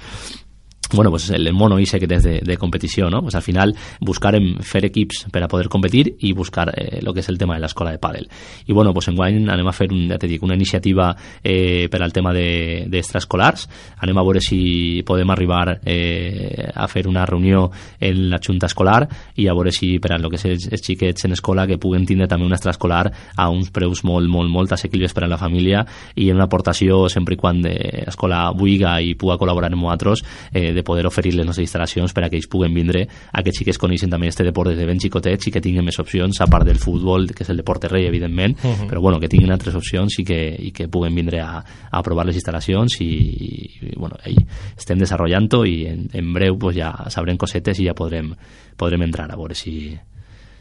bueno, 0.93 1.09
pues 1.09 1.29
el 1.29 1.51
mono 1.53 1.77
ese 1.77 1.99
que 1.99 2.07
tens 2.07 2.23
de, 2.23 2.39
de 2.41 2.57
competició, 2.57 3.09
no? 3.09 3.21
Pues 3.21 3.35
al 3.35 3.41
final 3.41 3.75
buscarem 3.99 4.57
fer 4.61 4.85
equips 4.85 5.25
per 5.31 5.43
a 5.43 5.47
poder 5.47 5.67
competir 5.69 6.15
i 6.19 6.33
buscar 6.33 6.71
eh, 6.75 6.99
lo 7.01 7.13
que 7.13 7.19
és 7.19 7.29
el 7.29 7.37
tema 7.37 7.55
de 7.55 7.61
l'escola 7.61 7.91
de 7.91 7.99
pàdel. 7.99 8.27
I 8.65 8.73
bueno, 8.73 8.93
pues 8.93 9.09
enguany 9.11 9.43
anem 9.49 9.67
a 9.67 9.73
fer, 9.75 9.89
un, 9.91 10.07
ja 10.09 10.19
te 10.19 10.29
dic, 10.29 10.43
una 10.43 10.55
iniciativa 10.55 11.09
eh, 11.43 11.87
per 11.91 12.01
al 12.03 12.13
tema 12.13 12.33
d'extraescolars. 12.33 13.67
De, 13.67 13.97
anem 14.05 14.17
a 14.17 14.23
veure 14.23 14.41
si 14.43 15.03
podem 15.07 15.29
arribar 15.33 15.79
eh, 15.83 16.69
a 16.73 16.87
fer 16.87 17.07
una 17.07 17.25
reunió 17.25 17.69
en 17.99 18.29
la 18.29 18.39
junta 18.43 18.67
escolar 18.67 19.07
i 19.35 19.47
a 19.47 19.55
veure 19.57 19.71
si 19.71 19.97
per 19.99 20.13
a 20.13 20.21
lo 20.21 20.29
que 20.29 20.39
és 20.39 20.45
els, 20.45 20.69
els 20.71 21.25
en 21.25 21.35
escola 21.35 21.67
que 21.67 21.77
puguen 21.77 22.05
tindre 22.05 22.27
també 22.27 22.45
un 22.45 22.55
extraescolar 22.55 23.05
a 23.35 23.49
uns 23.49 23.71
preus 23.73 24.03
molt, 24.03 24.29
molt, 24.29 24.49
molt 24.49 24.71
assequibles 24.71 25.13
per 25.13 25.25
a 25.25 25.31
la 25.31 25.39
família 25.39 25.83
i 26.15 26.29
en 26.29 26.37
una 26.37 26.47
aportació 26.47 27.07
sempre 27.09 27.35
i 27.35 27.39
quan 27.39 27.61
l'escola 27.61 28.51
vulga 28.55 28.97
i 29.01 29.15
puga 29.19 29.37
col·laborar 29.39 29.71
amb 29.71 29.83
nosaltres 29.83 30.23
eh, 30.51 30.71
de 30.77 30.85
poder 30.85 31.07
oferir 31.09 31.33
les 31.35 31.45
nostres 31.47 31.67
instal·lacions 31.67 32.13
per 32.13 32.23
a 32.25 32.29
que 32.29 32.37
ells 32.39 32.49
puguen 32.51 32.73
vindre 32.75 33.03
a 33.07 33.43
que 33.43 33.53
xiques 33.55 33.79
coneixen 33.81 34.11
també 34.13 34.29
este 34.29 34.45
deport 34.47 34.71
des 34.71 34.79
de 34.79 34.85
ben 34.87 35.01
xicotets 35.01 35.49
i 35.49 35.53
que 35.53 35.61
tinguin 35.63 35.85
més 35.85 35.99
opcions, 35.99 36.39
a 36.41 36.47
part 36.47 36.67
del 36.67 36.79
futbol, 36.81 37.27
que 37.33 37.43
és 37.43 37.51
el 37.51 37.61
deport 37.61 37.83
de 37.83 37.91
rei, 37.91 38.07
evidentment, 38.07 38.57
uh 38.63 38.69
-huh. 38.69 38.87
però 38.87 39.01
bueno, 39.01 39.19
que 39.19 39.29
tinguin 39.29 39.51
altres 39.51 39.75
opcions 39.75 40.19
i 40.19 40.23
que, 40.23 40.55
i 40.59 40.71
que 40.71 40.87
puguen 40.87 41.15
vindre 41.15 41.41
a, 41.41 41.63
a 41.91 42.03
provar 42.03 42.25
les 42.25 42.37
instal·lacions 42.37 43.01
i, 43.01 43.11
i 43.81 43.95
bueno, 43.97 44.15
ahí 44.23 44.35
estem 44.77 44.97
desenvolupant-ho 44.99 45.65
i 45.65 45.85
en, 45.85 46.09
en 46.13 46.33
breu 46.33 46.57
pues, 46.57 46.75
ja 46.75 47.09
sabrem 47.09 47.37
cosetes 47.37 47.79
i 47.79 47.87
ja 47.87 47.93
podrem, 47.93 48.33
podrem 48.77 49.01
entrar 49.01 49.31
a 49.31 49.35
veure 49.35 49.55
si, 49.55 49.97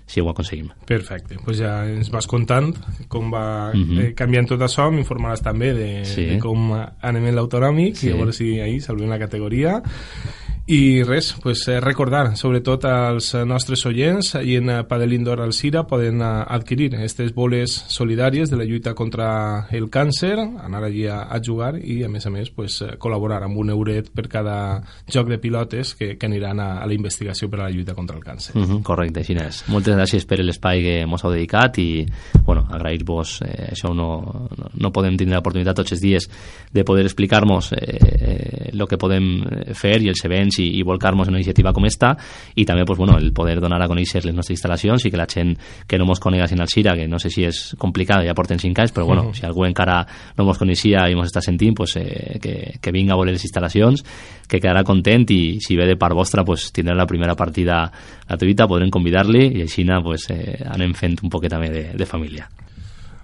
si 0.06 0.22
ho 0.22 0.28
aconseguim. 0.30 0.70
Perfecte, 0.86 1.36
pues 1.44 1.58
ja 1.58 1.80
ens 1.90 2.12
vas 2.14 2.28
contant 2.30 2.72
com 3.08 3.30
va 3.30 3.72
uh 3.72 3.74
-huh. 3.74 4.00
eh, 4.00 4.14
canviant 4.14 4.46
tot 4.46 4.60
això, 4.60 4.90
m'informaràs 4.90 5.42
també 5.42 5.72
de, 5.74 6.04
sí. 6.04 6.24
de 6.26 6.38
com 6.38 6.72
anem 7.00 7.26
en 7.26 7.34
l'autonòmic 7.34 7.96
sí. 7.96 8.08
i 8.08 8.12
a 8.12 8.16
veure 8.16 8.32
si 8.32 8.60
ahir 8.60 8.80
salvem 8.80 9.08
la 9.08 9.18
categoria 9.18 9.82
i 10.66 11.04
res, 11.04 11.36
pues, 11.40 11.68
eh, 11.68 11.78
recordar 11.80 12.36
sobretot 12.36 12.84
als 12.90 13.28
nostres 13.46 13.84
oients 13.86 14.32
i 14.42 14.56
en 14.58 14.72
Padel 14.88 15.12
Indoor 15.14 15.44
Alcira 15.44 15.84
poden 15.86 16.18
eh, 16.18 16.30
adquirir 16.42 16.88
aquestes 16.96 17.30
boles 17.34 17.70
solidàries 17.86 18.50
de 18.50 18.58
la 18.58 18.64
lluita 18.66 18.92
contra 18.98 19.68
el 19.70 19.86
càncer, 19.94 20.34
anar 20.40 20.82
allí 20.82 21.04
a, 21.06 21.20
a 21.30 21.38
jugar 21.38 21.76
i 21.78 22.00
a 22.02 22.08
més 22.10 22.26
a 22.26 22.32
més 22.34 22.50
pues, 22.50 22.80
eh, 22.82 22.96
col·laborar 22.98 23.44
amb 23.46 23.60
un 23.62 23.70
euret 23.70 24.10
per 24.10 24.26
cada 24.26 24.56
joc 25.06 25.30
de 25.30 25.38
pilotes 25.38 25.94
que, 25.94 26.16
que 26.18 26.26
aniran 26.26 26.58
a, 26.58 26.80
a 26.82 26.90
la 26.90 26.98
investigació 26.98 27.46
per 27.48 27.60
a 27.60 27.68
la 27.68 27.70
lluita 27.70 27.94
contra 27.94 28.18
el 28.18 28.24
càncer. 28.24 28.56
Uh 28.58 28.66
-huh, 28.66 28.82
correcte, 28.82 29.20
així 29.20 29.38
és. 29.38 29.62
Moltes 29.68 29.94
gràcies 29.94 30.26
per 30.26 30.42
l'espai 30.42 30.82
que 30.82 31.00
ens 31.02 31.24
heu 31.24 31.30
dedicat 31.30 31.78
i 31.78 32.06
bueno, 32.44 32.66
agrair-vos, 32.70 33.40
eh, 33.42 33.70
això 33.70 33.94
no, 33.94 34.48
no, 34.74 34.90
podem 34.90 35.16
tindre 35.16 35.36
l'oportunitat 35.36 35.76
tots 35.76 35.92
els 35.92 36.00
dies 36.00 36.28
de 36.72 36.84
poder 36.84 37.04
explicar-nos 37.04 37.72
el 37.72 37.78
eh, 37.78 38.70
eh, 38.74 38.86
que 38.88 38.98
podem 38.98 39.44
fer 39.74 40.02
i 40.02 40.08
els 40.08 40.24
events 40.24 40.55
i, 40.62 40.68
i 40.78 40.82
volcar-nos 40.82 41.28
en 41.28 41.34
una 41.34 41.40
iniciativa 41.40 41.72
com 41.72 41.86
esta 41.86 42.14
i 42.54 42.64
també 42.64 42.84
pues, 42.84 42.98
bueno, 42.98 43.18
el 43.18 43.32
poder 43.32 43.60
donar 43.60 43.80
a 43.82 43.88
conèixer 43.88 44.24
les 44.24 44.34
nostres 44.34 44.58
instal·lacions 44.58 45.06
i 45.06 45.12
que 45.12 45.20
la 45.20 45.28
gent 45.30 45.54
que 45.86 45.98
no 45.98 46.06
mos 46.06 46.20
conega 46.20 46.48
sin 46.48 46.60
Alcira, 46.60 46.96
que 46.96 47.06
no 47.08 47.18
sé 47.18 47.30
si 47.30 47.44
és 47.46 47.74
complicat, 47.78 48.24
ja 48.26 48.34
porten 48.34 48.58
5 48.58 48.82
anys, 48.82 48.92
però 48.92 49.06
bueno, 49.06 49.22
uh 49.22 49.30
-huh. 49.30 49.34
si 49.34 49.46
algú 49.46 49.64
encara 49.64 50.06
no 50.36 50.44
mos 50.44 50.58
coneixia 50.58 51.08
i 51.10 51.14
mos 51.14 51.28
està 51.28 51.40
sentint, 51.40 51.74
pues, 51.76 51.96
eh, 51.96 52.38
que, 52.40 52.78
que 52.80 52.92
vinga 52.92 53.14
a 53.14 53.16
veure 53.16 53.32
les 53.32 53.44
instal·lacions, 53.44 54.04
que 54.48 54.60
quedarà 54.60 54.84
content 54.84 55.30
i 55.30 55.58
si 55.60 55.76
ve 55.76 55.86
de 55.86 55.96
part 55.96 56.14
vostra 56.14 56.44
pues, 56.44 56.72
tindrà 56.72 56.94
la 56.94 57.06
primera 57.06 57.34
partida 57.34 57.90
gratuïta, 58.28 58.66
podrem 58.66 58.90
convidar-li 58.90 59.58
i 59.58 59.62
així 59.62 59.84
pues, 60.02 60.30
eh, 60.30 60.64
anem 60.66 60.94
fent 60.94 61.18
un 61.22 61.30
poquet 61.30 61.50
també 61.50 61.70
de, 61.70 61.92
de 61.96 62.06
família. 62.06 62.48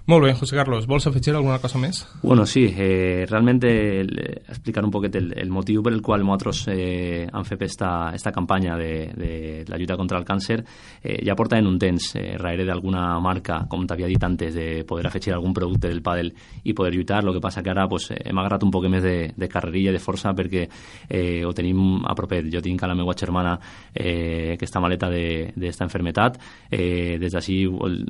Molt 0.05 0.25
bé, 0.25 0.33
José 0.35 0.57
Carlos, 0.57 0.83
vols 0.83 1.05
afegir 1.07 1.31
alguna 1.31 1.61
cosa 1.63 1.79
més? 1.79 2.01
Bueno, 2.21 2.43
sí, 2.45 2.65
eh, 2.67 3.23
realment 3.29 3.61
el, 3.63 4.09
explicar 4.51 4.83
un 4.83 4.91
poquet 4.91 5.13
el, 5.15 5.29
el 5.39 5.47
motiu 5.47 5.79
per 5.79 5.93
el 5.93 6.01
qual 6.03 6.25
nosaltres 6.27 6.65
eh, 6.73 7.23
hem 7.23 7.45
fet 7.47 7.61
esta, 7.63 8.11
esta 8.11 8.33
campanya 8.35 8.75
de, 8.75 9.13
de 9.15 9.29
la 9.69 9.77
lluita 9.79 9.95
contra 9.95 10.19
el 10.19 10.25
càncer 10.27 10.57
eh, 10.59 11.21
ja 11.23 11.37
porta 11.39 11.55
en 11.55 11.69
un 11.69 11.77
temps 11.79 12.09
eh, 12.19 12.33
darrere 12.35 12.65
d'alguna 12.67 13.05
marca, 13.23 13.61
com 13.71 13.85
t'havia 13.87 14.09
dit 14.11 14.25
antes, 14.27 14.51
de 14.51 14.83
poder 14.83 15.07
afegir 15.07 15.31
algun 15.37 15.55
producte 15.55 15.87
del 15.87 16.03
pàdel 16.03 16.33
i 16.67 16.75
poder 16.75 16.91
lluitar, 16.97 17.21
el 17.23 17.31
que 17.37 17.43
passa 17.47 17.63
que 17.63 17.71
ara 17.71 17.87
pues, 17.87 18.09
hem 18.11 18.43
agarrat 18.43 18.67
un 18.67 18.75
poc 18.75 18.89
més 18.91 19.07
de, 19.07 19.15
de 19.31 19.47
carrerilla, 19.47 19.95
de 19.95 20.03
força, 20.03 20.35
perquè 20.35 20.65
eh, 21.07 21.45
ho 21.47 21.55
tenim 21.55 22.03
a 22.03 22.11
propet. 22.19 22.51
Jo 22.51 22.59
tinc 22.59 22.83
a 22.83 22.91
la 22.91 22.99
meva 22.99 23.15
germana 23.15 23.55
eh, 23.95 24.57
aquesta 24.57 24.83
maleta 24.83 25.07
d'esta 25.07 25.87
enfermetat. 25.87 26.41
Eh, 26.67 27.15
des 27.23 27.31
d'ací 27.31 27.61
vull 27.71 28.03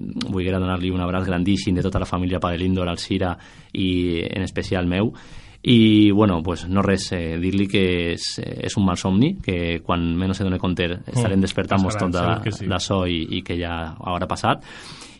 donar-li 0.58 0.90
un 0.90 1.06
abraç 1.06 1.30
grandíssim 1.30 1.83
de 1.84 1.90
tota 1.92 2.02
la 2.02 2.10
família 2.10 2.40
Padelindor, 2.40 2.90
al 2.90 3.02
Cira 3.04 3.36
i 3.74 4.24
en 4.24 4.48
especial 4.48 4.88
meu 4.88 5.14
i 5.64 6.12
bueno, 6.12 6.44
pues 6.44 6.68
no 6.68 6.82
res, 6.84 7.06
eh, 7.16 7.38
dir-li 7.40 7.70
que 7.72 7.84
és, 8.12 8.26
és 8.44 8.74
un 8.76 8.84
mal 8.84 8.98
somni, 9.00 9.38
que 9.40 9.80
quan 9.86 10.10
menys 10.20 10.42
se 10.42 10.44
doni 10.44 10.60
compte 10.60 10.90
estarem 10.92 11.38
mm, 11.38 11.46
despertant-nos 11.46 11.96
tot 11.96 12.12
d'això 12.12 13.06
sí. 13.08 13.16
i, 13.16 13.22
i 13.38 13.42
que 13.48 13.56
ja 13.56 13.78
haurà 13.96 14.28
passat 14.28 14.68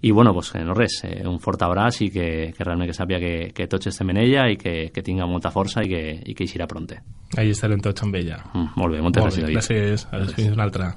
i 0.04 0.12
bueno, 0.12 0.34
pues, 0.34 0.54
no 0.56 0.74
res, 0.76 1.00
eh, 1.08 1.24
un 1.26 1.40
fort 1.40 1.62
abraç 1.64 2.02
i 2.04 2.10
que, 2.12 2.28
que 2.52 2.66
realment 2.68 2.90
que 2.92 2.96
sàpia 2.98 3.22
que, 3.24 3.54
que 3.56 3.70
tots 3.72 3.88
estem 3.88 4.12
en 4.12 4.20
ella 4.20 4.50
i 4.52 4.58
que, 4.60 4.92
que 4.92 5.02
tinga 5.02 5.24
molta 5.32 5.48
força 5.48 5.86
i 5.88 5.88
que, 5.88 6.04
i 6.28 6.36
que 6.36 6.44
eixirà 6.44 6.68
pronte. 6.68 7.00
Ahí 7.40 7.56
estarem 7.56 7.80
tots 7.80 8.04
amb 8.04 8.20
ella. 8.20 8.42
Mm, 8.52 8.76
molt 8.76 8.98
bé, 8.98 9.00
moltes 9.00 9.24
molt 9.24 9.32
gràcies, 9.32 9.40
bé, 9.40 9.48
David. 9.48 9.62
Gràcies, 9.62 10.08
gràcies. 10.12 10.36
fins 10.42 10.58
una 10.58 10.68
altra. 10.68 10.94